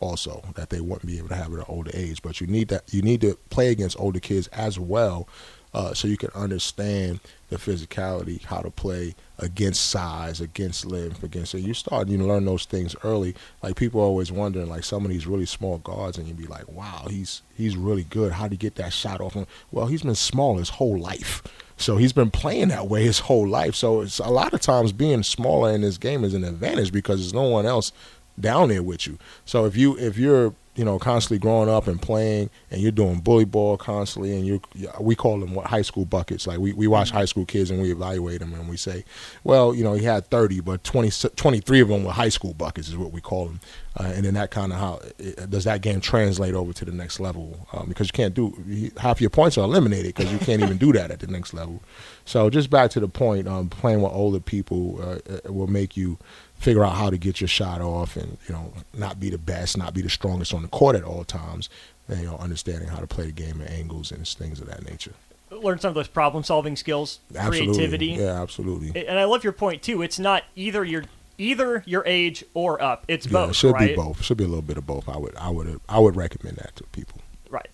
[0.01, 2.21] also that they wouldn't be able to have at an older age.
[2.23, 5.29] But you need that you need to play against older kids as well,
[5.75, 11.55] uh, so you can understand the physicality, how to play against size, against length, against.
[11.55, 13.35] And you start you learn those things early.
[13.63, 16.47] Like people are always wondering, like some of these really small guards, and you'd be
[16.47, 18.33] like, wow, he's he's really good.
[18.33, 19.35] How would he get that shot off?
[19.35, 19.47] him?
[19.71, 21.43] Well, he's been small his whole life.
[21.77, 23.75] So he's been playing that way his whole life.
[23.75, 27.21] So it's a lot of times being smaller in this game is an advantage because
[27.21, 27.93] there's no one else
[28.39, 29.19] down there with you.
[29.45, 33.21] So if you if you're you know constantly growing up and playing and you're doing
[33.21, 34.61] bully ball constantly and you
[35.01, 36.47] we call them what high school buckets.
[36.47, 39.05] Like we, we watch high school kids and we evaluate them and we say
[39.45, 42.89] well you know he had 30 but 20, 23 of them were high school buckets
[42.89, 43.61] is what we call them.
[43.99, 46.93] Uh, and then that kind of how it, does that game translate over to the
[46.93, 47.67] next level?
[47.75, 50.93] Um, because you can't do half your points are eliminated because you can't even do
[50.95, 51.83] that at the next level.
[52.25, 56.17] So just back to the point um, playing with older people uh, will make you
[56.63, 59.77] figure out how to get your shot off and you know not be the best
[59.77, 61.69] not be the strongest on the court at all times
[62.09, 64.85] and you know understanding how to play the game at angles and things of that
[64.89, 65.13] nature
[65.51, 68.07] Learn some of those problem solving skills, absolutely creativity.
[68.07, 70.01] yeah absolutely And I love your point too.
[70.01, 71.05] It's not either your
[71.37, 73.05] either your age or up.
[73.09, 73.51] It's yeah, both.
[73.51, 73.89] it should right?
[73.91, 76.17] be both should be a little bit of both i would i would i would
[76.17, 77.69] recommend that to people Right.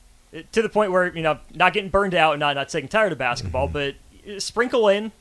[0.52, 3.18] To the point where you know not getting burned out, not not saying tired of
[3.18, 3.92] basketball, Mm-hmm.
[4.26, 5.12] but sprinkle in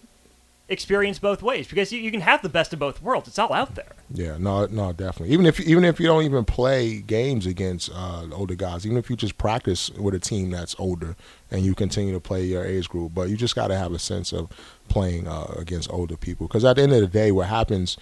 [0.69, 3.27] experience both ways because you, you can have the best of both worlds.
[3.27, 3.93] It's all out there.
[4.11, 5.33] Yeah, no, no, definitely.
[5.33, 9.09] Even if even if you don't even play games against uh, older guys, even if
[9.09, 11.15] you just practice with a team that's older
[11.51, 13.99] and you continue to play your age group, but you just got to have a
[13.99, 14.49] sense of
[14.89, 17.97] playing uh, against older people because at the end of the day, what happens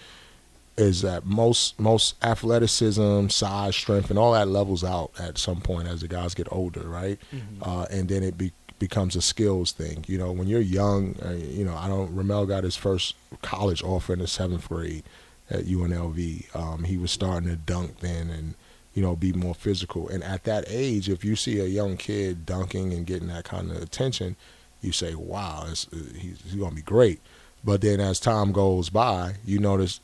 [0.78, 5.88] is that most most athleticism, size, strength, and all that levels out at some point
[5.88, 7.18] as the guys get older, right?
[7.62, 10.06] Uh, and then it be, becomes a skills thing.
[10.08, 12.14] You know, when you're young, uh, you know, I don't.
[12.16, 15.04] Ramel got his first college offer in the seventh grade
[15.50, 16.56] at UNLV.
[16.56, 18.56] Um, he was starting to dunk then, and
[18.94, 20.08] you know, be more physical.
[20.10, 23.72] And at that age, if you see a young kid dunking and getting that kind
[23.72, 24.36] of attention,
[24.82, 27.22] you say, "Wow, uh, he's, he's going to be great."
[27.64, 30.00] But then as time goes by, you notice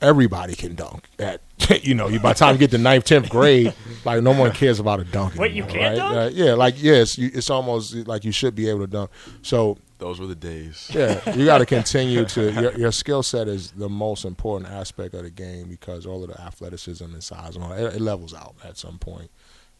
[0.00, 1.08] everybody can dunk.
[1.18, 1.40] At
[1.82, 3.74] you know, you by the time you get to ninth, tenth grade,
[4.04, 5.36] like no one cares about a dunk.
[5.36, 6.14] Wait, you can't right?
[6.14, 6.16] dunk?
[6.16, 9.10] Uh, yeah, like yes, you, it's almost like you should be able to dunk.
[9.42, 10.90] So Those were the days.
[10.92, 15.14] yeah, you got to continue to your, your skill set is the most important aspect
[15.14, 18.34] of the game because all of the athleticism and size and all it, it levels
[18.34, 19.30] out at some point.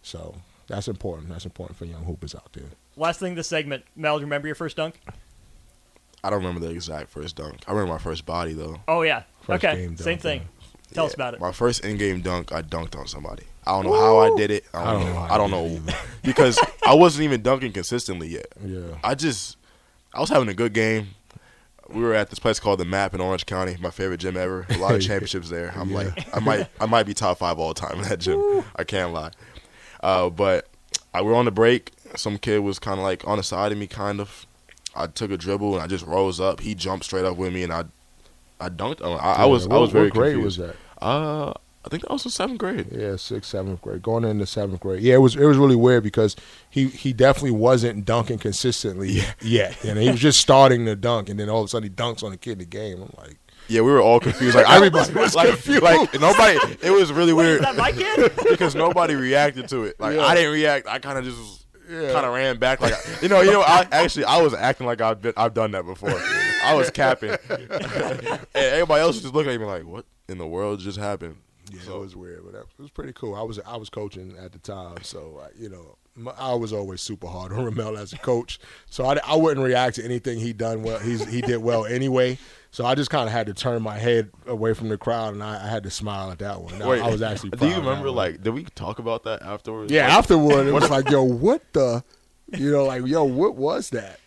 [0.03, 0.35] So
[0.67, 1.29] that's important.
[1.29, 2.65] That's important for young hoopers out there.
[2.97, 4.99] Last thing this segment, Mel, do you remember your first dunk?
[6.25, 7.61] I don't remember the exact first dunk.
[7.67, 8.81] I remember my first body though.
[8.89, 9.23] Oh yeah.
[9.43, 9.77] First okay.
[9.77, 10.41] game Same thing.
[10.41, 10.95] yeah.
[10.95, 11.41] Tell us about it.
[11.41, 13.43] My first in-game dunk, I dunked on somebody.
[13.67, 14.65] I don't know how I did it.
[14.73, 15.19] I don't, know.
[15.19, 18.47] I don't how know you did it because I wasn't even dunking consistently yet.
[18.65, 18.81] Yeah.
[19.05, 19.57] I just
[20.15, 21.09] I was having a good game.
[21.89, 24.67] We were at this place called the Map in Orange County, my favorite gym ever.
[24.71, 25.73] A lot of championships there.
[25.77, 25.97] I'm Yeah.
[25.97, 28.65] like, I might, I might be top five all time in that gym.
[28.75, 29.31] I can't lie.
[30.03, 30.67] Uh, but
[31.15, 31.93] I, we were on the break.
[32.17, 34.47] Some kid was kind of like on the side of me, kind of.
[34.97, 36.61] I took a dribble and I just rose up.
[36.61, 37.85] He jumped straight up with me and I,
[38.61, 39.13] I dunked on.
[39.13, 39.19] him.
[39.21, 40.59] I, I was, What- I was very What grade confused.
[40.61, 40.77] was that?
[41.05, 41.53] Uh,
[41.85, 42.89] I think that was in seventh grade.
[42.91, 45.03] Yeah, sixth, seventh grade, going into seventh grade.
[45.03, 46.35] Yeah, it was it was really weird because
[46.69, 51.39] he he definitely wasn't dunking consistently yet, and he was just starting to dunk, and
[51.39, 53.03] then all of a sudden he dunks on a kid in the game.
[53.03, 53.37] I'm like,
[53.69, 54.57] Yeah, we were all confused.
[54.57, 55.83] Like Everybody was like, confused.
[55.83, 56.59] Like nobody.
[56.83, 57.61] It was really Wait, weird.
[57.61, 58.33] is that my kid?
[58.51, 60.01] because nobody reacted to it.
[60.01, 60.25] Like Yeah.
[60.25, 60.89] I didn't react.
[60.89, 62.13] I kind of just Yeah.
[62.13, 62.81] kind of ran back.
[62.81, 63.63] Like you know, you know.
[63.63, 66.11] I actually I was acting like I've been, I've done that before.
[66.65, 70.47] I was capping, and everybody else was just looking at me like, "What in the
[70.47, 71.37] world just happened?"
[71.73, 73.35] yeah, So- it was weird, but it was pretty cool.
[73.35, 75.97] I was I was coaching at the time, so I, you know.
[76.39, 78.59] I was always super hard on Ramel as a coach,
[78.89, 80.99] so I, I wouldn't react to anything he done well.
[80.99, 82.39] He's he did well anyway,
[82.77, 85.43] so I just kind of had to turn my head away from the crowd, and
[85.43, 86.83] I, I had to smile at that one.
[86.83, 87.49] I- I was actually.
[87.49, 88.11] Do you remember?
[88.11, 89.91] Like, did we talk about that afterwards?
[89.91, 92.05] Yeah, Like, afterward it was like, yo, what the,
[92.53, 94.21] you know, like, yo, what was that?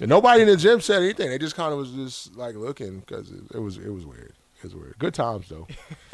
[0.00, 1.28] And nobody in the gym said anything.
[1.30, 4.32] They just kind of was just like looking because it, it was it was weird.
[4.58, 4.96] It was weird.
[4.98, 5.68] Good times though.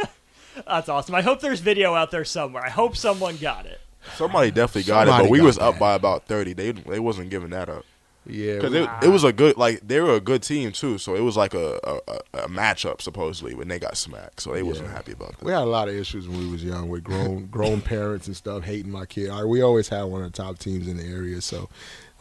[0.66, 1.14] That's awesome.
[1.14, 2.62] I hope there's video out there somewhere.
[2.62, 3.80] I hope someone got it.
[4.16, 6.52] somebody definitely got it, Somebody but we got was up by about thirty.
[6.52, 7.86] They they wasn't giving that up.
[8.30, 11.14] Yeah, Because it, it was a good like they were a good team too, so
[11.14, 11.98] it was like a, a,
[12.44, 15.44] a- matchup supposedly when they got smacked, so they wasn't happy about that.
[15.44, 18.36] we had a lot of issues when we was young with grown grown parents and
[18.36, 19.30] stuff hating my kid.
[19.30, 21.68] I, we always had one of the top teams in the area, so.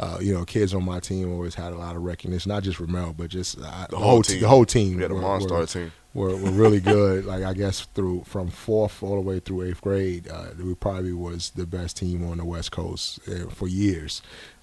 [0.01, 2.47] Uh, you know, kids on my team always had a lot of recognition.
[2.53, 4.39] Not just Ramel, but just uh, the, whole whole team.
[4.39, 4.95] The whole team.
[4.95, 5.91] We had a were- monster were- team.
[6.14, 7.26] were, were really good.
[7.26, 11.12] like I guess through from fourth all the way through eighth grade, uh, we probably
[11.12, 14.22] was the best team on the West Coast uh, for years.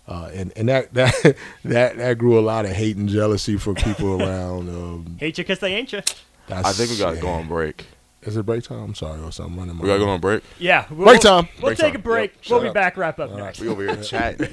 [0.09, 3.75] Uh, and and that, that that that grew a lot of hate and jealousy for
[3.75, 4.69] people around.
[4.69, 6.01] Um, Hate you because they ain't you.
[6.47, 7.87] that's, I think we got to go on break.
[8.23, 8.79] Is it break time?
[8.81, 9.77] I'm sorry, or something running.
[9.77, 10.43] my We got to go on break.
[10.59, 10.87] Yeah.
[10.91, 11.49] We'll, Break time.
[11.61, 12.01] We'll Break take time.
[12.01, 12.33] a break.
[12.35, 12.51] Yep.
[12.51, 12.75] we'll Shut be up.
[12.75, 12.97] back.
[12.97, 13.45] Wrap up All right.
[13.47, 13.61] next.
[13.61, 14.49] We over here chatting.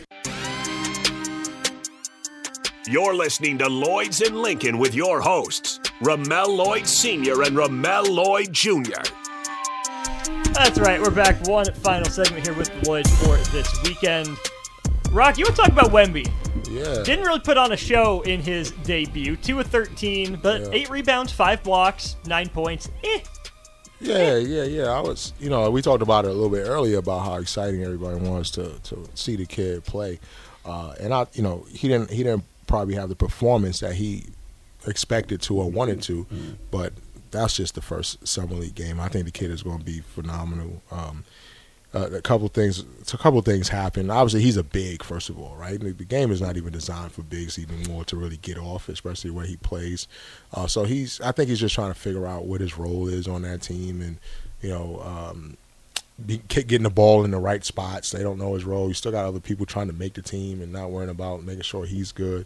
[2.88, 7.42] You're listening to Lloyds in Lincoln with your hosts, Ramel Lloyd Sr.
[7.44, 9.02] and Ramel Lloyd Jr.
[10.54, 11.02] That's right.
[11.02, 11.48] We're back.
[11.48, 14.38] One final segment here with the Lloyds for this weekend.
[15.14, 16.28] Rock, you want to talk about Wemby?
[16.70, 17.04] Yeah.
[17.04, 19.36] Didn't really put on a show in his debut.
[19.38, 20.68] Two of thirteen, but Yeah.
[20.72, 22.90] eight rebounds, five blocks, nine points.
[23.04, 23.20] Eh.
[24.02, 24.86] Yeah, yeah, yeah.
[24.88, 27.84] I was, you know, we talked about it a little bit earlier about how exciting
[27.84, 30.20] everybody wants to to see the kid play,
[30.66, 34.26] uh, and I, you know, he didn't he didn't probably have the performance that he
[34.88, 36.26] expected to or wanted to,
[36.72, 36.92] but
[37.32, 39.00] that's just the first summer league game.
[39.00, 40.82] I think the kid is going to be phenomenal.
[40.92, 41.24] Um,
[41.94, 42.84] uh, a couple things,
[43.14, 44.12] a couple things happened.
[44.12, 45.80] Obviously, he's a big, first of all, right?
[45.80, 49.30] The, game is not even designed for bigs even more to really get off, especially
[49.30, 50.08] where he plays.
[50.54, 53.28] Uh, so he's, I think he's just trying to figure out what his role is
[53.28, 54.18] on that team, and
[54.62, 55.58] you know, um,
[56.26, 58.12] be, getting the ball in the right spots.
[58.12, 58.88] They don't know his role.
[58.88, 61.64] You still got other people trying to make the team and not worrying about making
[61.64, 62.46] sure he's good.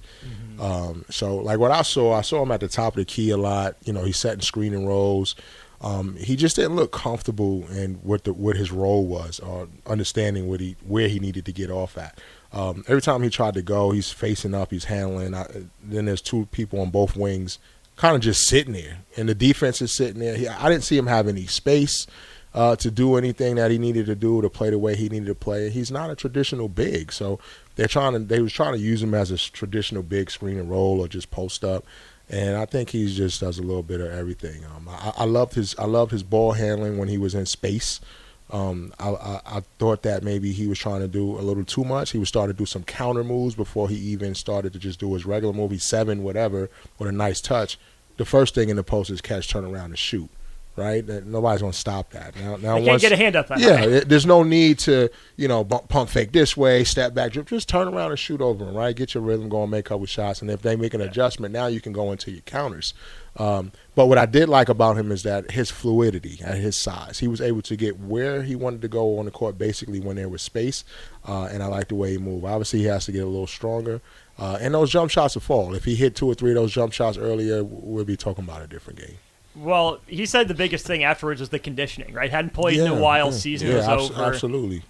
[0.60, 3.30] Um, so, like what I saw, I saw him at the top of the key
[3.30, 3.78] a lot.
[3.84, 5.36] You know, he's setting screening roles.
[5.82, 10.48] Um, he just didn't look comfortable in what the what his role was, or understanding
[10.48, 12.20] what he where he needed to get off at.
[12.52, 15.36] Um, every time he tried to go, he's facing up, he's handling.
[15.36, 15.46] I,
[15.84, 17.60] then there's two people on both wings,
[17.96, 20.36] kind of just sitting there, and the defense is sitting there.
[20.36, 22.08] He, I didn't see him have any space
[22.54, 25.28] uh, to do anything that he needed to do to play the way he needed
[25.28, 25.70] to play.
[25.70, 27.40] He's not a traditional big, so
[27.76, 30.70] they're trying to they was trying to use him as a traditional big screen and
[30.70, 31.86] roll or just post up.
[32.30, 34.66] And I think he just does a little bit of everything.
[34.66, 38.02] Um, I, I loved his I loved his ball handling when he was in space.
[38.50, 41.84] Um, I, I, I thought that maybe he was trying to do a little too
[41.84, 42.12] much.
[42.12, 45.14] He was starting to do some counter moves before he even started to just do
[45.14, 45.82] his regular move.
[45.82, 47.78] Seven, whatever, with a nice touch.
[48.18, 50.30] The first thing in the post is catch, turn around, and shoot.
[50.78, 51.04] Right?
[51.06, 52.36] Nobody's going to stop that.
[52.36, 55.10] Now, now I can't once, get a hand up yeah, it- there's no need to,
[55.36, 57.48] you know, bump, pump fake this way, step back, drip.
[57.48, 58.96] Just turn around and shoot over them, right?
[58.96, 61.66] Get your rhythm going, make a couple shots, and if they make an adjustment, now
[61.66, 62.94] you can go into your counters.
[63.38, 67.20] Um, but what I did like about him is that his fluidity at his size,
[67.20, 70.16] he was able to get where he wanted to go on the court, basically when
[70.16, 70.84] there was space.
[71.28, 72.46] Uh, and I like the way he moved.
[72.46, 74.02] Obviously, he has to get a little stronger.
[74.40, 75.74] Uh, and those jump shots will fall.
[75.74, 78.62] If he hit two or three of those jump shots earlier, we'll be talking about
[78.62, 79.18] a different game.
[79.58, 82.30] Well, he said the biggest thing afterwards was the conditioning, right?
[82.30, 84.24] Hadn't played in a Yeah, while, yeah, season yeah, was abs- over.
[84.24, 84.84] Absolutely.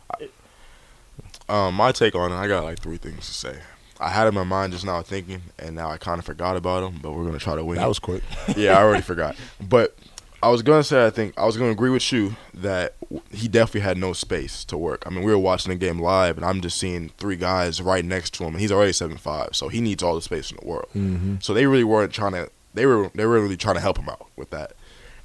[1.50, 3.60] Um, my take on it, I got like three things to say.
[4.00, 6.56] I had it in my mind just now thinking, and now I kind of forgot
[6.58, 7.00] about them.
[7.02, 7.78] But we're gonna try to win.
[7.78, 8.22] That was quick.
[8.56, 9.36] yeah, I already forgot.
[9.60, 9.98] But
[10.44, 12.96] I was gonna say, I think I was gonna agree with you that
[13.32, 15.04] he definitely had no space to work.
[15.08, 18.04] I mean, we were watching the game live, and I'm just seeing three guys right
[18.06, 20.58] next to him, and he's already seven five, so he needs all the space in
[20.62, 20.90] the world.
[20.96, 21.36] Mm-hmm.
[21.40, 22.50] So they really weren't trying to.
[22.78, 24.74] They were they were really trying to help him out with that.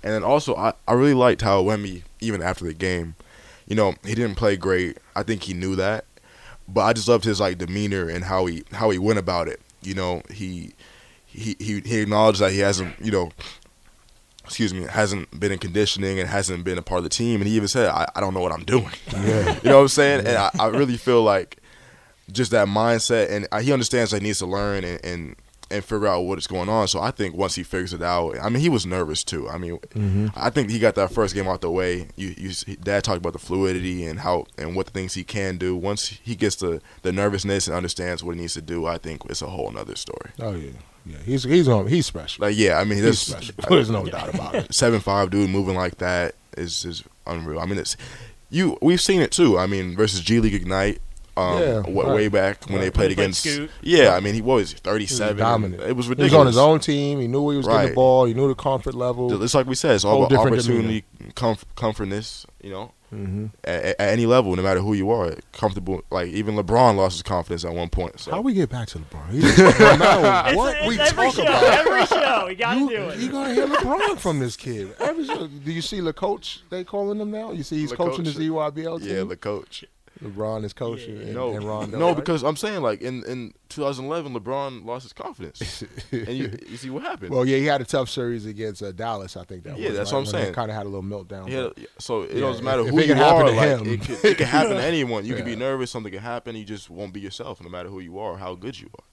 [0.02, 3.14] And then also, I, I really liked how Wemby, even after the game,
[3.68, 4.98] you know, he didn't play great.
[5.14, 6.04] I think he knew that,
[6.66, 9.60] but I just loved his like demeanor and how he how he went about it.
[9.82, 10.72] You know, he
[11.26, 13.30] he he, he acknowledged that he hasn't you know
[14.44, 17.40] excuse me, hasn't been in conditioning and hasn't been a part of the team.
[17.40, 18.90] And he even said, I, I don't know what I'm doing.
[19.12, 19.58] Yeah.
[19.62, 20.24] you know what I'm saying?
[20.24, 20.50] Yeah.
[20.50, 21.58] And I, I, really feel like
[22.32, 25.36] just that mindset, and uh, he understands that he needs to learn and, and,
[25.72, 26.86] and figure out what is going on.
[26.86, 29.48] So I think once he figures it out, I mean, he was nervous too.
[29.48, 30.28] I mean, mm-hmm.
[30.36, 32.08] I think he got that first game out the way.
[32.16, 35.56] You, you, Dad talked about the fluidity and how and what the things he can
[35.56, 35.74] do.
[35.74, 39.22] Once he gets the the nervousness and understands what he needs to do, I think
[39.26, 40.30] it's a whole nother story.
[40.38, 40.72] Oh yeah.
[41.04, 42.46] Yeah, he's he's on, he's special.
[42.46, 43.54] Like yeah, I mean he's special.
[43.68, 44.72] There's no doubt about it.
[44.74, 47.58] Seven five dude moving like that is is unreal.
[47.58, 47.96] I mean it's
[48.50, 49.58] you we've seen it too.
[49.58, 51.00] I mean versus G League Ignite.
[51.36, 51.86] Um, yeah, right.
[51.86, 52.84] way back when right.
[52.84, 53.70] they played against, Scoot.
[53.80, 54.14] yeah.
[54.14, 55.38] I mean, he was thirty-seven.
[55.38, 55.82] dominant.
[55.82, 56.32] It was ridiculous.
[56.32, 57.20] He was on his own team.
[57.20, 57.74] He knew he was right.
[57.74, 58.26] getting the ball.
[58.26, 59.42] He knew the comfort level.
[59.42, 59.94] It's like we said.
[59.94, 61.04] It's all about opportunity,
[61.34, 62.46] comf- comfortness.
[62.62, 63.46] You know, Mm-hmm.
[63.64, 66.02] At, at, any level, no matter who you are, comfortable.
[66.10, 68.18] Like even LeBron lost his confidence at one point.
[68.18, 68.30] So.
[68.30, 69.32] How we get back to LeBron?
[69.98, 73.10] no matter what it's, we it's talk show, about, every show you gotta you, do
[73.10, 73.18] it.
[73.18, 74.94] You gonna hear LeBron from this kid?
[74.98, 75.46] Every show.
[75.46, 76.62] Do you see the coach?
[76.70, 77.52] They calling him now.
[77.52, 78.34] You see he's Le coaching coach.
[78.34, 79.08] his EYBL team.
[79.08, 79.84] Yeah, the coach.
[80.22, 81.98] LeBron is coaching yeah, and, no, and Rondo.
[81.98, 86.76] No, because I'm saying like in, in 2011, LeBron lost his confidence, and you, you
[86.76, 87.34] see what happened.
[87.34, 89.36] Well, yeah, he had a tough series against uh, Dallas.
[89.36, 89.78] I think that.
[89.78, 90.18] Yeah, was, that's right?
[90.18, 90.54] what I'm saying.
[90.54, 91.48] Kind of had a little meltdown.
[91.48, 93.50] Yeah, so it yeah, doesn't matter who you are.
[93.50, 95.24] Like, it, could, it can happen to anyone.
[95.24, 95.38] You yeah.
[95.38, 95.90] can be nervous.
[95.90, 96.54] Something can happen.
[96.54, 99.04] You just won't be yourself, no matter who you are, or how good you are.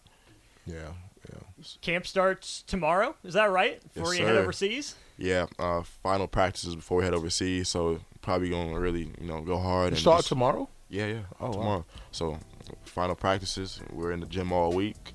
[0.66, 0.90] Yeah.
[1.30, 1.66] Yeah.
[1.82, 3.16] Camp starts tomorrow.
[3.24, 3.82] Is that right?
[3.94, 4.96] Before yes, you head overseas.
[5.18, 7.68] Yeah, uh, final practices before we head overseas.
[7.68, 9.92] So probably going to really, you know, go hard.
[9.92, 10.70] You and start just, tomorrow.
[10.90, 11.20] Yeah, yeah.
[11.40, 11.78] Oh, tomorrow.
[11.80, 11.86] Wow.
[12.12, 12.40] So
[12.86, 13.80] final practices.
[13.92, 15.14] We're in the gym all week.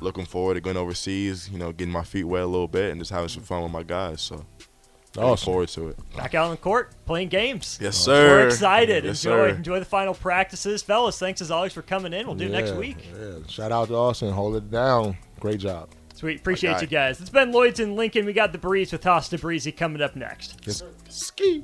[0.00, 1.48] Looking forward to going overseas.
[1.50, 3.72] You know, getting my feet wet a little bit and just having some fun with
[3.72, 4.20] my guys.
[4.20, 4.44] So.
[5.16, 5.30] Awesome.
[5.30, 6.16] Looking forward to it.
[6.16, 7.78] Back out on the court, playing games.
[7.80, 8.40] Yes, sir.
[8.40, 9.04] We're excited.
[9.04, 9.54] Yes, enjoy, sir.
[9.54, 11.20] enjoy the final practices, fellas.
[11.20, 12.26] Thanks as always for coming in.
[12.26, 12.96] We'll do yeah, next week.
[13.16, 13.46] Yeah.
[13.46, 14.32] Shout out to Austin.
[14.32, 15.16] Hold it down.
[15.38, 15.90] Great job.
[16.14, 16.40] Sweet.
[16.40, 17.20] Appreciate you guys.
[17.20, 18.26] It's been Lloyd's and Lincoln.
[18.26, 20.60] We got the breeze with Toss Breezy coming up next.
[20.66, 20.82] Yes.
[21.08, 21.62] Ski.